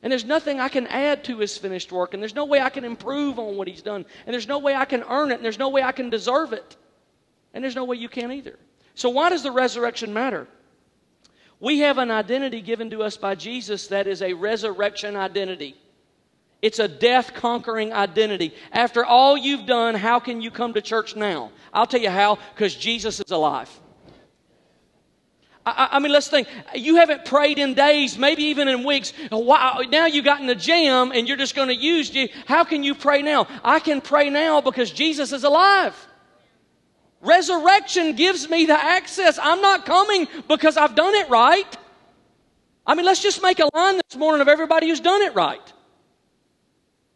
And 0.02 0.10
there's 0.10 0.24
nothing 0.24 0.58
I 0.58 0.68
can 0.68 0.88
add 0.88 1.24
to 1.24 1.38
his 1.38 1.56
finished 1.56 1.92
work, 1.92 2.12
and 2.12 2.22
there's 2.22 2.34
no 2.34 2.44
way 2.44 2.60
I 2.60 2.70
can 2.70 2.84
improve 2.84 3.38
on 3.38 3.56
what 3.56 3.68
he's 3.68 3.82
done, 3.82 4.04
and 4.26 4.34
there's 4.34 4.48
no 4.48 4.58
way 4.58 4.74
I 4.74 4.84
can 4.84 5.04
earn 5.08 5.30
it, 5.30 5.36
and 5.36 5.44
there's 5.44 5.58
no 5.58 5.68
way 5.68 5.82
I 5.82 5.92
can 5.92 6.10
deserve 6.10 6.52
it, 6.52 6.76
and 7.54 7.62
there's 7.62 7.76
no 7.76 7.84
way 7.84 7.96
you 7.96 8.08
can 8.08 8.32
either. 8.32 8.58
So, 8.94 9.10
why 9.10 9.30
does 9.30 9.44
the 9.44 9.52
resurrection 9.52 10.12
matter? 10.12 10.48
We 11.60 11.78
have 11.80 11.98
an 11.98 12.10
identity 12.10 12.60
given 12.60 12.90
to 12.90 13.04
us 13.04 13.16
by 13.16 13.36
Jesus 13.36 13.86
that 13.88 14.08
is 14.08 14.22
a 14.22 14.32
resurrection 14.32 15.14
identity. 15.14 15.76
It's 16.60 16.80
a 16.80 16.88
death 16.88 17.34
conquering 17.34 17.92
identity. 17.92 18.54
After 18.72 19.04
all 19.04 19.36
you've 19.36 19.66
done, 19.66 19.94
how 19.94 20.18
can 20.18 20.40
you 20.40 20.50
come 20.50 20.74
to 20.74 20.80
church 20.80 21.14
now? 21.14 21.52
I'll 21.72 21.86
tell 21.86 22.00
you 22.00 22.10
how, 22.10 22.38
because 22.54 22.74
Jesus 22.74 23.20
is 23.20 23.30
alive. 23.30 23.70
I, 25.64 25.90
I, 25.92 25.98
mean, 26.00 26.10
let's 26.10 26.28
think. 26.28 26.48
You 26.74 26.96
haven't 26.96 27.24
prayed 27.24 27.58
in 27.58 27.74
days, 27.74 28.18
maybe 28.18 28.44
even 28.44 28.68
in 28.68 28.84
weeks. 28.84 29.12
Now 29.30 30.06
you 30.06 30.22
got 30.22 30.40
in 30.40 30.48
a 30.48 30.54
jam 30.54 31.12
and 31.12 31.28
you're 31.28 31.36
just 31.36 31.54
going 31.54 31.68
to 31.68 31.74
use 31.74 32.12
you. 32.12 32.28
How 32.46 32.64
can 32.64 32.82
you 32.82 32.94
pray 32.94 33.22
now? 33.22 33.46
I 33.62 33.78
can 33.78 34.00
pray 34.00 34.28
now 34.30 34.60
because 34.60 34.90
Jesus 34.90 35.32
is 35.32 35.44
alive. 35.44 35.94
Resurrection 37.20 38.16
gives 38.16 38.48
me 38.50 38.66
the 38.66 38.82
access. 38.82 39.38
I'm 39.40 39.60
not 39.60 39.86
coming 39.86 40.26
because 40.48 40.76
I've 40.76 40.96
done 40.96 41.14
it 41.14 41.30
right. 41.30 41.76
I 42.84 42.96
mean, 42.96 43.06
let's 43.06 43.22
just 43.22 43.40
make 43.42 43.60
a 43.60 43.68
line 43.72 44.00
this 44.08 44.18
morning 44.18 44.40
of 44.40 44.48
everybody 44.48 44.88
who's 44.88 45.00
done 45.00 45.22
it 45.22 45.34
right. 45.36 45.72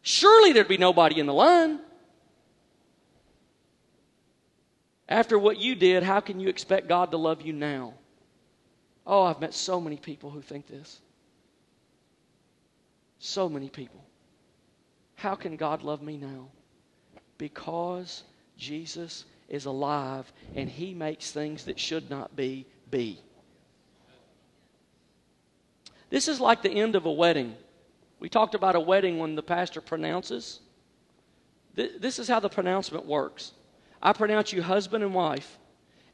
Surely 0.01 0.53
there'd 0.53 0.69
be 0.69 0.77
nobody 0.77 1.19
in 1.19 1.25
the 1.25 1.33
line. 1.33 1.79
After 5.09 5.37
what 5.37 5.57
you 5.57 5.75
did, 5.75 6.03
how 6.03 6.21
can 6.21 6.39
you 6.39 6.47
expect 6.47 6.87
God 6.87 7.11
to 7.11 7.17
love 7.17 7.41
you 7.41 7.51
now? 7.51 7.93
Oh, 9.07 9.23
I've 9.23 9.39
met 9.39 9.53
so 9.53 9.79
many 9.79 9.95
people 9.95 10.29
who 10.29 10.41
think 10.41 10.67
this. 10.67 10.99
So 13.19 13.47
many 13.47 13.69
people. 13.69 14.03
How 15.15 15.33
can 15.33 15.55
God 15.55 15.81
love 15.81 16.01
me 16.01 16.17
now? 16.17 16.49
Because 17.37 18.23
Jesus 18.57 19.23
is 19.47 19.65
alive 19.65 20.31
and 20.55 20.69
he 20.69 20.93
makes 20.93 21.31
things 21.31 21.63
that 21.65 21.79
should 21.79 22.09
not 22.09 22.35
be 22.35 22.65
be. 22.91 23.19
This 26.09 26.27
is 26.27 26.41
like 26.41 26.61
the 26.61 26.69
end 26.69 26.95
of 26.95 27.05
a 27.05 27.11
wedding. 27.11 27.55
We 28.19 28.29
talked 28.29 28.55
about 28.55 28.75
a 28.75 28.79
wedding 28.79 29.19
when 29.19 29.35
the 29.35 29.43
pastor 29.43 29.79
pronounces. 29.81 30.59
This 31.75 32.19
is 32.19 32.27
how 32.27 32.39
the 32.39 32.49
pronouncement 32.49 33.05
works. 33.05 33.53
I 34.01 34.11
pronounce 34.11 34.51
you 34.51 34.61
husband 34.61 35.03
and 35.03 35.13
wife. 35.13 35.57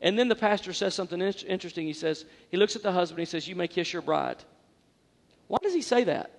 And 0.03 0.19
then 0.19 0.27
the 0.27 0.35
pastor 0.35 0.73
says 0.73 0.93
something 0.93 1.21
interesting. 1.21 1.87
He 1.87 1.93
says, 1.93 2.25
he 2.51 2.57
looks 2.57 2.75
at 2.75 2.83
the 2.83 2.91
husband 2.91 3.19
he 3.19 3.25
says, 3.25 3.47
You 3.47 3.55
may 3.55 3.69
kiss 3.69 3.93
your 3.93 4.01
bride. 4.01 4.35
Why 5.47 5.59
does 5.63 5.73
he 5.73 5.81
say 5.81 6.03
that? 6.03 6.29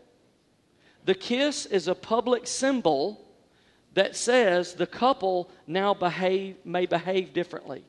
The 1.07 1.15
kiss 1.15 1.65
is 1.67 1.89
a 1.89 1.95
public 1.95 2.47
symbol 2.47 3.25
that 3.95 4.17
says 4.17 4.75
the 4.75 4.87
couple 4.87 5.51
now 5.67 5.95
behave, 5.95 6.57
may 6.65 6.85
behave 6.85 7.33
differently. 7.33 7.85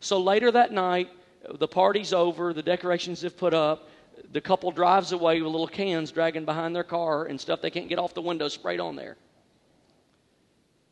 So 0.00 0.20
later 0.20 0.50
that 0.52 0.72
night, 0.72 1.10
the 1.50 1.68
party's 1.68 2.14
over, 2.14 2.54
the 2.54 2.62
decorations 2.62 3.20
have 3.20 3.36
put 3.36 3.52
up, 3.52 3.90
the 4.32 4.40
couple 4.40 4.70
drives 4.70 5.12
away 5.12 5.42
with 5.42 5.50
little 5.50 5.66
cans 5.66 6.12
dragging 6.12 6.46
behind 6.46 6.74
their 6.74 6.84
car 6.84 7.24
and 7.24 7.38
stuff 7.38 7.60
they 7.60 7.70
can't 7.70 7.88
get 7.88 7.98
off 7.98 8.14
the 8.14 8.22
window 8.22 8.48
sprayed 8.48 8.80
on 8.80 8.96
there. 8.96 9.16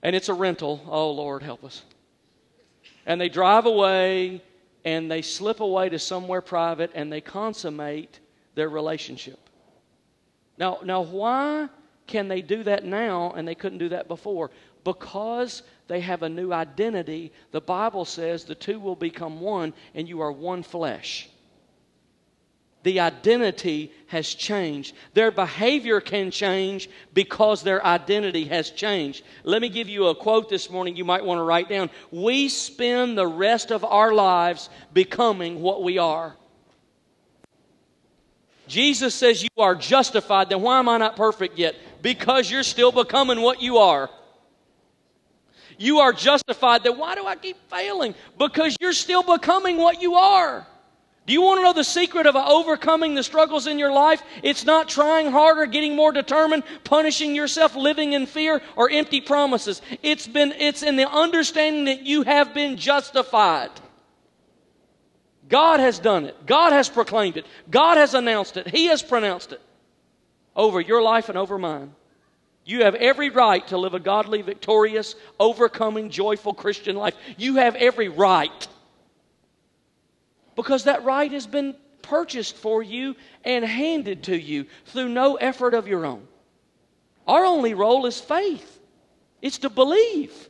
And 0.03 0.15
it's 0.15 0.29
a 0.29 0.35
rental. 0.35 0.83
Oh, 0.87 1.13
Lord, 1.13 1.43
help 1.43 1.65
us. 1.65 1.83
And 3.09 3.19
they 3.19 3.31
drive 3.31 3.65
away 3.65 4.43
and 4.85 5.11
they 5.11 5.23
slip 5.23 5.61
away 5.61 5.89
to 5.89 5.99
somewhere 5.99 6.43
private 6.43 6.93
and 6.95 7.11
they 7.11 7.23
consummate 7.23 8.21
their 8.55 8.69
relationship. 8.69 9.41
Now, 10.59 10.81
now 10.85 11.01
why 11.01 11.69
can 12.07 12.29
they 12.29 12.43
do 12.43 12.63
that 12.65 12.85
now 12.85 13.33
and 13.35 13.49
they 13.49 13.55
couldn't 13.55 13.79
do 13.79 13.89
that 13.89 14.09
before? 14.09 14.51
Because 14.85 15.63
they 15.89 16.01
have 16.01 16.23
a 16.23 16.29
new 16.29 16.53
identity. 16.53 17.33
The 17.51 17.63
Bible 17.63 18.05
says 18.05 18.45
the 18.45 18.55
two 18.55 18.79
will 18.79 18.95
become 18.95 19.41
one 19.41 19.73
and 19.95 20.07
you 20.07 20.21
are 20.21 20.31
one 20.31 20.63
flesh. 20.63 21.31
The 22.85 23.01
identity 23.01 23.93
has 24.07 24.33
changed. 24.33 24.95
Their 25.13 25.31
behavior 25.31 26.01
can 26.01 26.31
change 26.31 26.89
because 27.13 27.63
their 27.63 27.85
identity 27.85 28.45
has 28.45 28.71
changed. 28.71 29.25
Let 29.43 29.61
me 29.61 29.69
give 29.69 29.89
you 29.89 30.07
a 30.07 30.15
quote 30.15 30.49
this 30.49 30.71
morning 30.71 30.97
you 30.97 31.05
might 31.05 31.25
want 31.25 31.39
to 31.39 31.43
write 31.43 31.69
down. 31.69 31.91
We 32.11 32.49
spend 32.49 33.19
the 33.19 33.27
rest 33.27 33.71
of 33.73 33.85
our 33.85 34.13
lives 34.13 34.71
becoming 34.93 35.61
what 35.61 35.83
we 35.83 35.99
are. 35.99 36.37
Jesus 38.69 39.15
says 39.15 39.43
you 39.43 39.49
are 39.59 39.75
justified. 39.75 40.51
Then 40.51 40.61
why 40.61 40.79
am 40.79 40.89
I 40.89 40.99
not 40.99 41.17
perfect 41.17 41.59
yet? 41.59 41.75
Because 42.03 42.51
you're 42.51 42.63
still 42.63 42.93
becoming 42.93 43.41
what 43.41 43.61
you 43.61 43.79
are. 43.79 44.09
You 45.79 46.01
are 46.01 46.13
justified. 46.13 46.85
Then 46.85 46.99
why 46.99 47.15
do 47.15 47.27
I 47.27 47.35
keep 47.37 47.57
failing? 47.71 48.15
Because 48.37 48.77
you're 48.81 48.93
still 48.93 49.23
becoming 49.23 49.79
what 49.79 50.03
you 50.03 50.15
are. 50.15 50.67
Do 51.29 51.35
you 51.35 51.43
want 51.43 51.59
to 51.59 51.63
know 51.63 51.75
the 51.75 51.85
secret 51.85 52.27
of 52.27 52.37
overcoming 52.37 53.15
the 53.15 53.23
struggles 53.23 53.67
in 53.67 53.79
your 53.79 53.93
life? 53.93 54.23
It's 54.43 54.65
not 54.65 54.89
trying 54.89 55.31
harder, 55.31 55.67
getting 55.67 55.95
more 55.95 56.11
determined, 56.11 56.63
punishing 56.85 57.35
yourself, 57.35 57.77
living 57.77 58.15
in 58.15 58.25
fear, 58.25 58.63
or 58.77 58.89
empty 58.89 59.21
promises. 59.21 59.83
It's 60.03 60.27
been 60.27 60.53
it's 60.53 60.83
in 60.83 60.97
the 60.97 61.07
understanding 61.07 61.85
that 61.85 62.01
you 62.01 62.23
have 62.23 62.55
been 62.55 62.79
justified. 62.79 63.69
God 65.51 65.81
has 65.81 65.99
done 65.99 66.25
it. 66.25 66.47
God 66.47 66.73
has 66.73 66.89
proclaimed 66.89 67.37
it. 67.37 67.45
God 67.69 67.99
has 67.99 68.15
announced 68.15 68.57
it. 68.57 68.67
He 68.67 68.87
has 68.87 69.03
pronounced 69.03 69.53
it 69.53 69.61
over 70.57 70.81
your 70.81 71.03
life 71.03 71.29
and 71.29 71.37
over 71.37 71.59
mine. 71.59 71.95
You 72.65 72.85
have 72.85 72.95
every 72.95 73.29
right 73.29 73.67
to 73.69 73.77
live 73.77 73.93
a 73.93 74.01
godly, 74.01 74.41
victorious, 74.41 75.15
overcoming, 75.39 76.09
joyful 76.09 76.55
Christian 76.55 76.97
life. 76.97 77.17
You 77.37 77.57
have 77.57 77.75
every 77.75 78.09
right. 78.09 78.69
Because 80.59 80.83
that 80.85 81.05
right 81.05 81.31
has 81.31 81.47
been 81.47 81.77
purchased 82.03 82.57
for 82.57 82.83
you 82.83 83.15
and 83.45 83.65
handed 83.65 84.25
to 84.25 84.37
you 84.37 84.67
through 84.87 85.09
no 85.09 85.37
effort 85.37 85.73
of 85.73 85.87
your 85.87 86.05
own. 86.05 86.27
Our 87.29 87.45
only 87.45 87.75
role 87.75 88.07
is 88.07 88.19
faith. 88.19 88.81
It's 89.41 89.59
to 89.59 89.71
believe. 89.71 90.49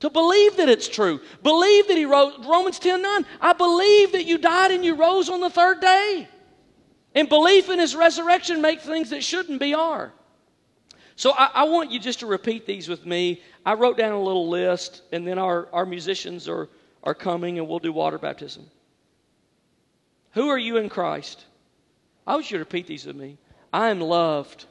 To 0.00 0.10
believe 0.10 0.58
that 0.58 0.68
it's 0.68 0.86
true. 0.86 1.22
Believe 1.42 1.88
that 1.88 1.96
he 1.96 2.04
rose. 2.04 2.34
Romans 2.46 2.78
10 2.78 3.00
9. 3.00 3.24
I 3.40 3.54
believe 3.54 4.12
that 4.12 4.26
you 4.26 4.36
died 4.36 4.72
and 4.72 4.84
you 4.84 4.94
rose 4.94 5.30
on 5.30 5.40
the 5.40 5.48
third 5.48 5.80
day. 5.80 6.28
And 7.14 7.26
belief 7.26 7.70
in 7.70 7.78
his 7.78 7.96
resurrection 7.96 8.60
make 8.60 8.82
things 8.82 9.08
that 9.08 9.24
shouldn't 9.24 9.58
be 9.58 9.72
are. 9.72 10.12
So 11.14 11.32
I, 11.32 11.48
I, 11.54 11.64
want 11.64 11.90
you 11.90 11.98
just 11.98 12.20
to 12.20 12.26
repeat 12.26 12.66
these 12.66 12.90
with 12.90 13.06
me. 13.06 13.40
I 13.64 13.72
wrote 13.72 13.96
down 13.96 14.12
a 14.12 14.22
little 14.22 14.50
list, 14.50 15.00
and 15.12 15.26
then 15.26 15.38
our, 15.38 15.70
our 15.72 15.86
musicians 15.86 16.46
are, 16.46 16.68
are 17.02 17.14
coming 17.14 17.58
and 17.58 17.66
we'll 17.66 17.78
do 17.78 17.90
water 17.90 18.18
baptism. 18.18 18.66
Who 20.36 20.50
are 20.50 20.58
you 20.58 20.76
in 20.76 20.90
Christ? 20.90 21.42
I 22.26 22.34
want 22.34 22.50
you 22.50 22.58
to 22.58 22.64
repeat 22.64 22.86
these 22.86 23.06
with 23.06 23.16
me. 23.16 23.38
I 23.72 23.88
am 23.88 24.02
loved. 24.02 24.66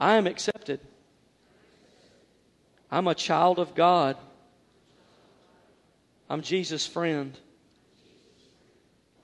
I 0.00 0.16
am 0.16 0.26
accepted. 0.26 0.80
I'm 2.90 3.06
a 3.06 3.14
child 3.14 3.60
of 3.60 3.76
God. 3.76 4.16
I'm 6.28 6.42
Jesus' 6.42 6.84
friend. 6.84 7.38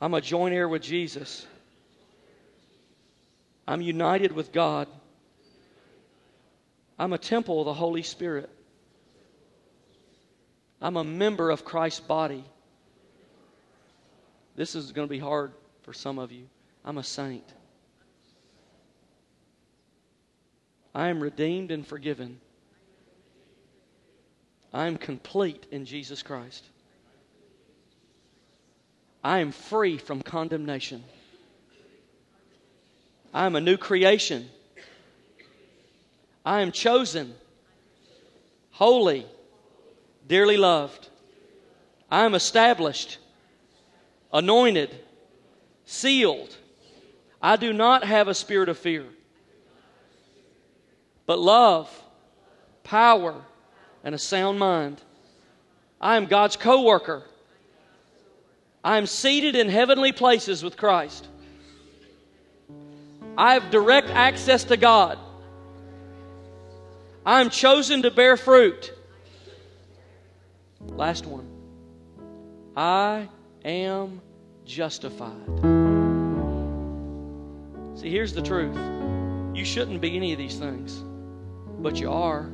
I'm 0.00 0.14
a 0.14 0.20
joint 0.20 0.54
heir 0.54 0.68
with 0.68 0.82
Jesus. 0.82 1.44
I'm 3.66 3.80
united 3.80 4.30
with 4.30 4.52
God. 4.52 4.86
I'm 6.96 7.12
a 7.12 7.18
temple 7.18 7.58
of 7.58 7.64
the 7.64 7.74
Holy 7.74 8.04
Spirit. 8.04 8.48
I'm 10.80 10.96
a 10.96 11.02
member 11.02 11.50
of 11.50 11.64
Christ's 11.64 11.98
body. 11.98 12.44
This 14.60 14.74
is 14.74 14.92
going 14.92 15.08
to 15.08 15.10
be 15.10 15.18
hard 15.18 15.52
for 15.84 15.94
some 15.94 16.18
of 16.18 16.30
you. 16.30 16.44
I'm 16.84 16.98
a 16.98 17.02
saint. 17.02 17.54
I 20.94 21.08
am 21.08 21.22
redeemed 21.22 21.70
and 21.70 21.86
forgiven. 21.86 22.38
I 24.70 24.86
am 24.86 24.98
complete 24.98 25.64
in 25.70 25.86
Jesus 25.86 26.22
Christ. 26.22 26.62
I 29.24 29.38
am 29.38 29.50
free 29.50 29.96
from 29.96 30.20
condemnation. 30.20 31.04
I 33.32 33.46
am 33.46 33.56
a 33.56 33.62
new 33.62 33.78
creation. 33.78 34.46
I 36.44 36.60
am 36.60 36.70
chosen, 36.70 37.34
holy, 38.72 39.24
dearly 40.28 40.58
loved. 40.58 41.08
I 42.10 42.26
am 42.26 42.34
established, 42.34 43.16
anointed, 44.32 44.94
sealed. 45.84 46.56
I 47.42 47.56
do 47.56 47.72
not 47.72 48.04
have 48.04 48.28
a 48.28 48.34
spirit 48.34 48.68
of 48.68 48.78
fear, 48.78 49.06
but 51.26 51.38
love, 51.38 51.90
power, 52.84 53.34
and 54.04 54.14
a 54.14 54.18
sound 54.18 54.58
mind. 54.58 55.00
I 56.00 56.16
am 56.16 56.26
God's 56.26 56.56
co 56.56 56.82
worker. 56.82 57.24
I 58.82 58.96
am 58.96 59.06
seated 59.06 59.56
in 59.56 59.68
heavenly 59.68 60.12
places 60.12 60.62
with 60.62 60.76
Christ. 60.76 61.28
I 63.36 63.54
have 63.54 63.70
direct 63.70 64.08
access 64.08 64.64
to 64.64 64.76
God. 64.76 65.18
I 67.24 67.40
am 67.40 67.50
chosen 67.50 68.02
to 68.02 68.10
bear 68.10 68.36
fruit. 68.36 68.92
Last 70.80 71.26
one. 71.26 71.46
I 72.76 73.28
am 73.64 74.20
justified. 74.64 75.30
See, 77.98 78.10
here's 78.10 78.32
the 78.32 78.42
truth. 78.42 78.76
You 79.54 79.64
shouldn't 79.64 80.00
be 80.00 80.16
any 80.16 80.32
of 80.32 80.38
these 80.38 80.58
things, 80.58 81.02
but 81.80 82.00
you 82.00 82.10
are 82.10 82.48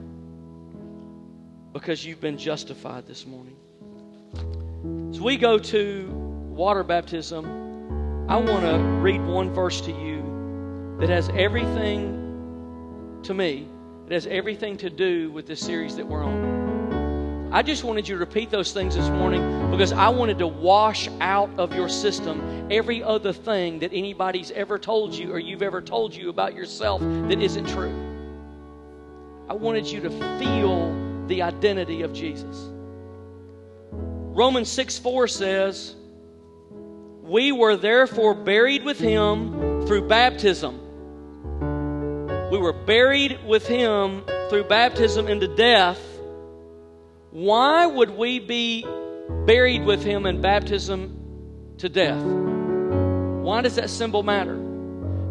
because 1.73 2.05
you've 2.05 2.21
been 2.21 2.39
justified 2.39 3.07
this 3.07 3.27
morning. 3.27 3.57
As 5.11 5.21
we 5.21 5.37
go 5.37 5.59
to 5.59 6.09
water 6.09 6.83
baptism, 6.83 7.45
I 8.29 8.37
want 8.37 8.63
to 8.63 8.79
read 9.01 9.25
one 9.25 9.53
verse 9.53 9.81
to 9.83 9.93
you 9.93 10.97
that 10.99 11.11
has 11.11 11.29
everything, 11.31 13.21
to 13.23 13.35
me, 13.35 13.69
it 14.07 14.13
has 14.13 14.27
everything 14.27 14.79
to 14.79 14.91
do 14.91 15.31
with 15.31 15.47
this 15.47 15.61
series 15.61 15.97
that 15.97 16.07
we're 16.07 16.25
on. 16.25 16.46
I 17.53 17.63
just 17.63 17.85
wanted 17.85 18.09
you 18.09 18.17
to 18.17 18.21
repeat 18.21 18.51
those 18.51 18.73
things 18.73 18.95
this 18.97 19.09
morning 19.09 19.71
because 19.71 19.93
I 19.93 20.09
wanted 20.09 20.39
to 20.41 20.47
wash 20.47 21.09
out 21.21 21.51
of 21.59 21.75
your 21.75 21.89
system 21.89 22.69
every 22.71 23.03
other 23.03 23.33
thing 23.33 23.79
that 23.81 23.93
anybody's 23.93 24.51
ever 24.51 24.79
told 24.79 25.15
you 25.15 25.33
or 25.33 25.39
you've 25.39 25.63
ever 25.63 25.81
told 25.81 26.15
you 26.15 26.29
about 26.29 26.55
yourself 26.55 27.01
that 27.01 27.41
isn't 27.41 27.67
true. 27.69 27.95
I 29.49 29.55
wanted 29.55 29.87
you 29.87 30.01
to 30.01 30.11
feel 30.39 31.27
the 31.29 31.43
identity 31.43 32.03
of 32.03 32.13
Jesus. 32.13 32.69
Romans 33.93 34.69
6 34.69 34.99
4 34.99 35.29
says, 35.29 35.95
We 37.23 37.53
were 37.53 37.77
therefore 37.77 38.35
buried 38.35 38.85
with 38.85 38.99
him 38.99 39.87
through 39.87 40.09
baptism. 40.09 40.81
We 42.51 42.59
were 42.59 42.73
buried 42.73 43.39
with 43.47 43.67
him 43.67 44.25
through 44.51 44.65
baptism 44.65 45.29
into 45.29 45.49
death. 45.49 46.01
Why 47.37 47.85
would 47.85 48.17
we 48.17 48.39
be 48.39 48.83
buried 49.45 49.85
with 49.85 50.03
him 50.03 50.25
in 50.25 50.41
baptism 50.41 51.75
to 51.77 51.91
death? 51.91 52.23
Why 52.23 53.61
does 53.61 53.75
that 53.75 53.91
symbol 53.91 54.23
matter? 54.23 54.59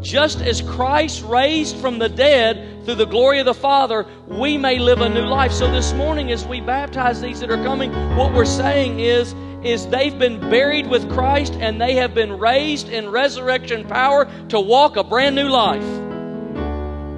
Just 0.02 0.40
as 0.40 0.62
Christ 0.62 1.24
raised 1.24 1.78
from 1.78 1.98
the 1.98 2.08
dead 2.08 2.86
through 2.86 2.94
the 2.94 3.08
glory 3.08 3.40
of 3.40 3.48
the 3.48 3.56
Father, 3.56 4.06
we 4.28 4.56
may 4.56 4.78
live 4.78 5.02
a 5.02 5.10
new 5.10 5.26
life. 5.26 5.52
So 5.52 5.72
this 5.72 5.94
morning, 5.94 6.32
as 6.32 6.46
we 6.46 6.62
baptize 6.62 7.22
these 7.22 7.40
that 7.40 7.50
are 7.50 7.64
coming, 7.64 7.92
what 8.16 8.36
we're 8.36 8.46
saying 8.46 9.00
is, 9.00 9.34
is 9.64 9.88
they've 9.88 10.20
been 10.20 10.40
buried 10.40 10.86
with 10.86 11.12
Christ 11.12 11.54
and 11.54 11.82
they 11.82 11.96
have 11.96 12.14
been 12.14 12.38
raised 12.38 12.88
in 12.88 13.10
resurrection 13.10 13.84
power 13.88 14.30
to 14.50 14.60
walk 14.60 14.96
a 14.96 15.04
brand 15.04 15.36
new 15.36 15.50
life. 15.50 15.82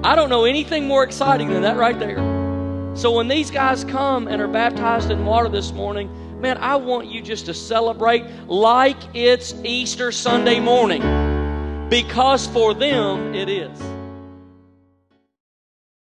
I 0.02 0.14
don't 0.14 0.30
know 0.30 0.46
anything 0.46 0.86
more 0.86 1.04
exciting 1.04 1.50
than 1.50 1.60
that 1.60 1.76
right 1.76 1.98
there. 1.98 2.27
So 2.98 3.12
when 3.12 3.28
these 3.28 3.52
guys 3.52 3.84
come 3.84 4.26
and 4.26 4.42
are 4.42 4.48
baptized 4.48 5.12
in 5.12 5.24
water 5.24 5.48
this 5.48 5.70
morning, 5.70 6.10
man, 6.40 6.58
I 6.58 6.74
want 6.74 7.06
you 7.06 7.22
just 7.22 7.46
to 7.46 7.54
celebrate 7.54 8.24
like 8.48 8.96
it's 9.14 9.54
Easter 9.62 10.10
Sunday 10.10 10.58
morning 10.58 11.00
because 11.88 12.48
for 12.48 12.74
them 12.74 13.36
it 13.36 13.48
is. 13.48 13.97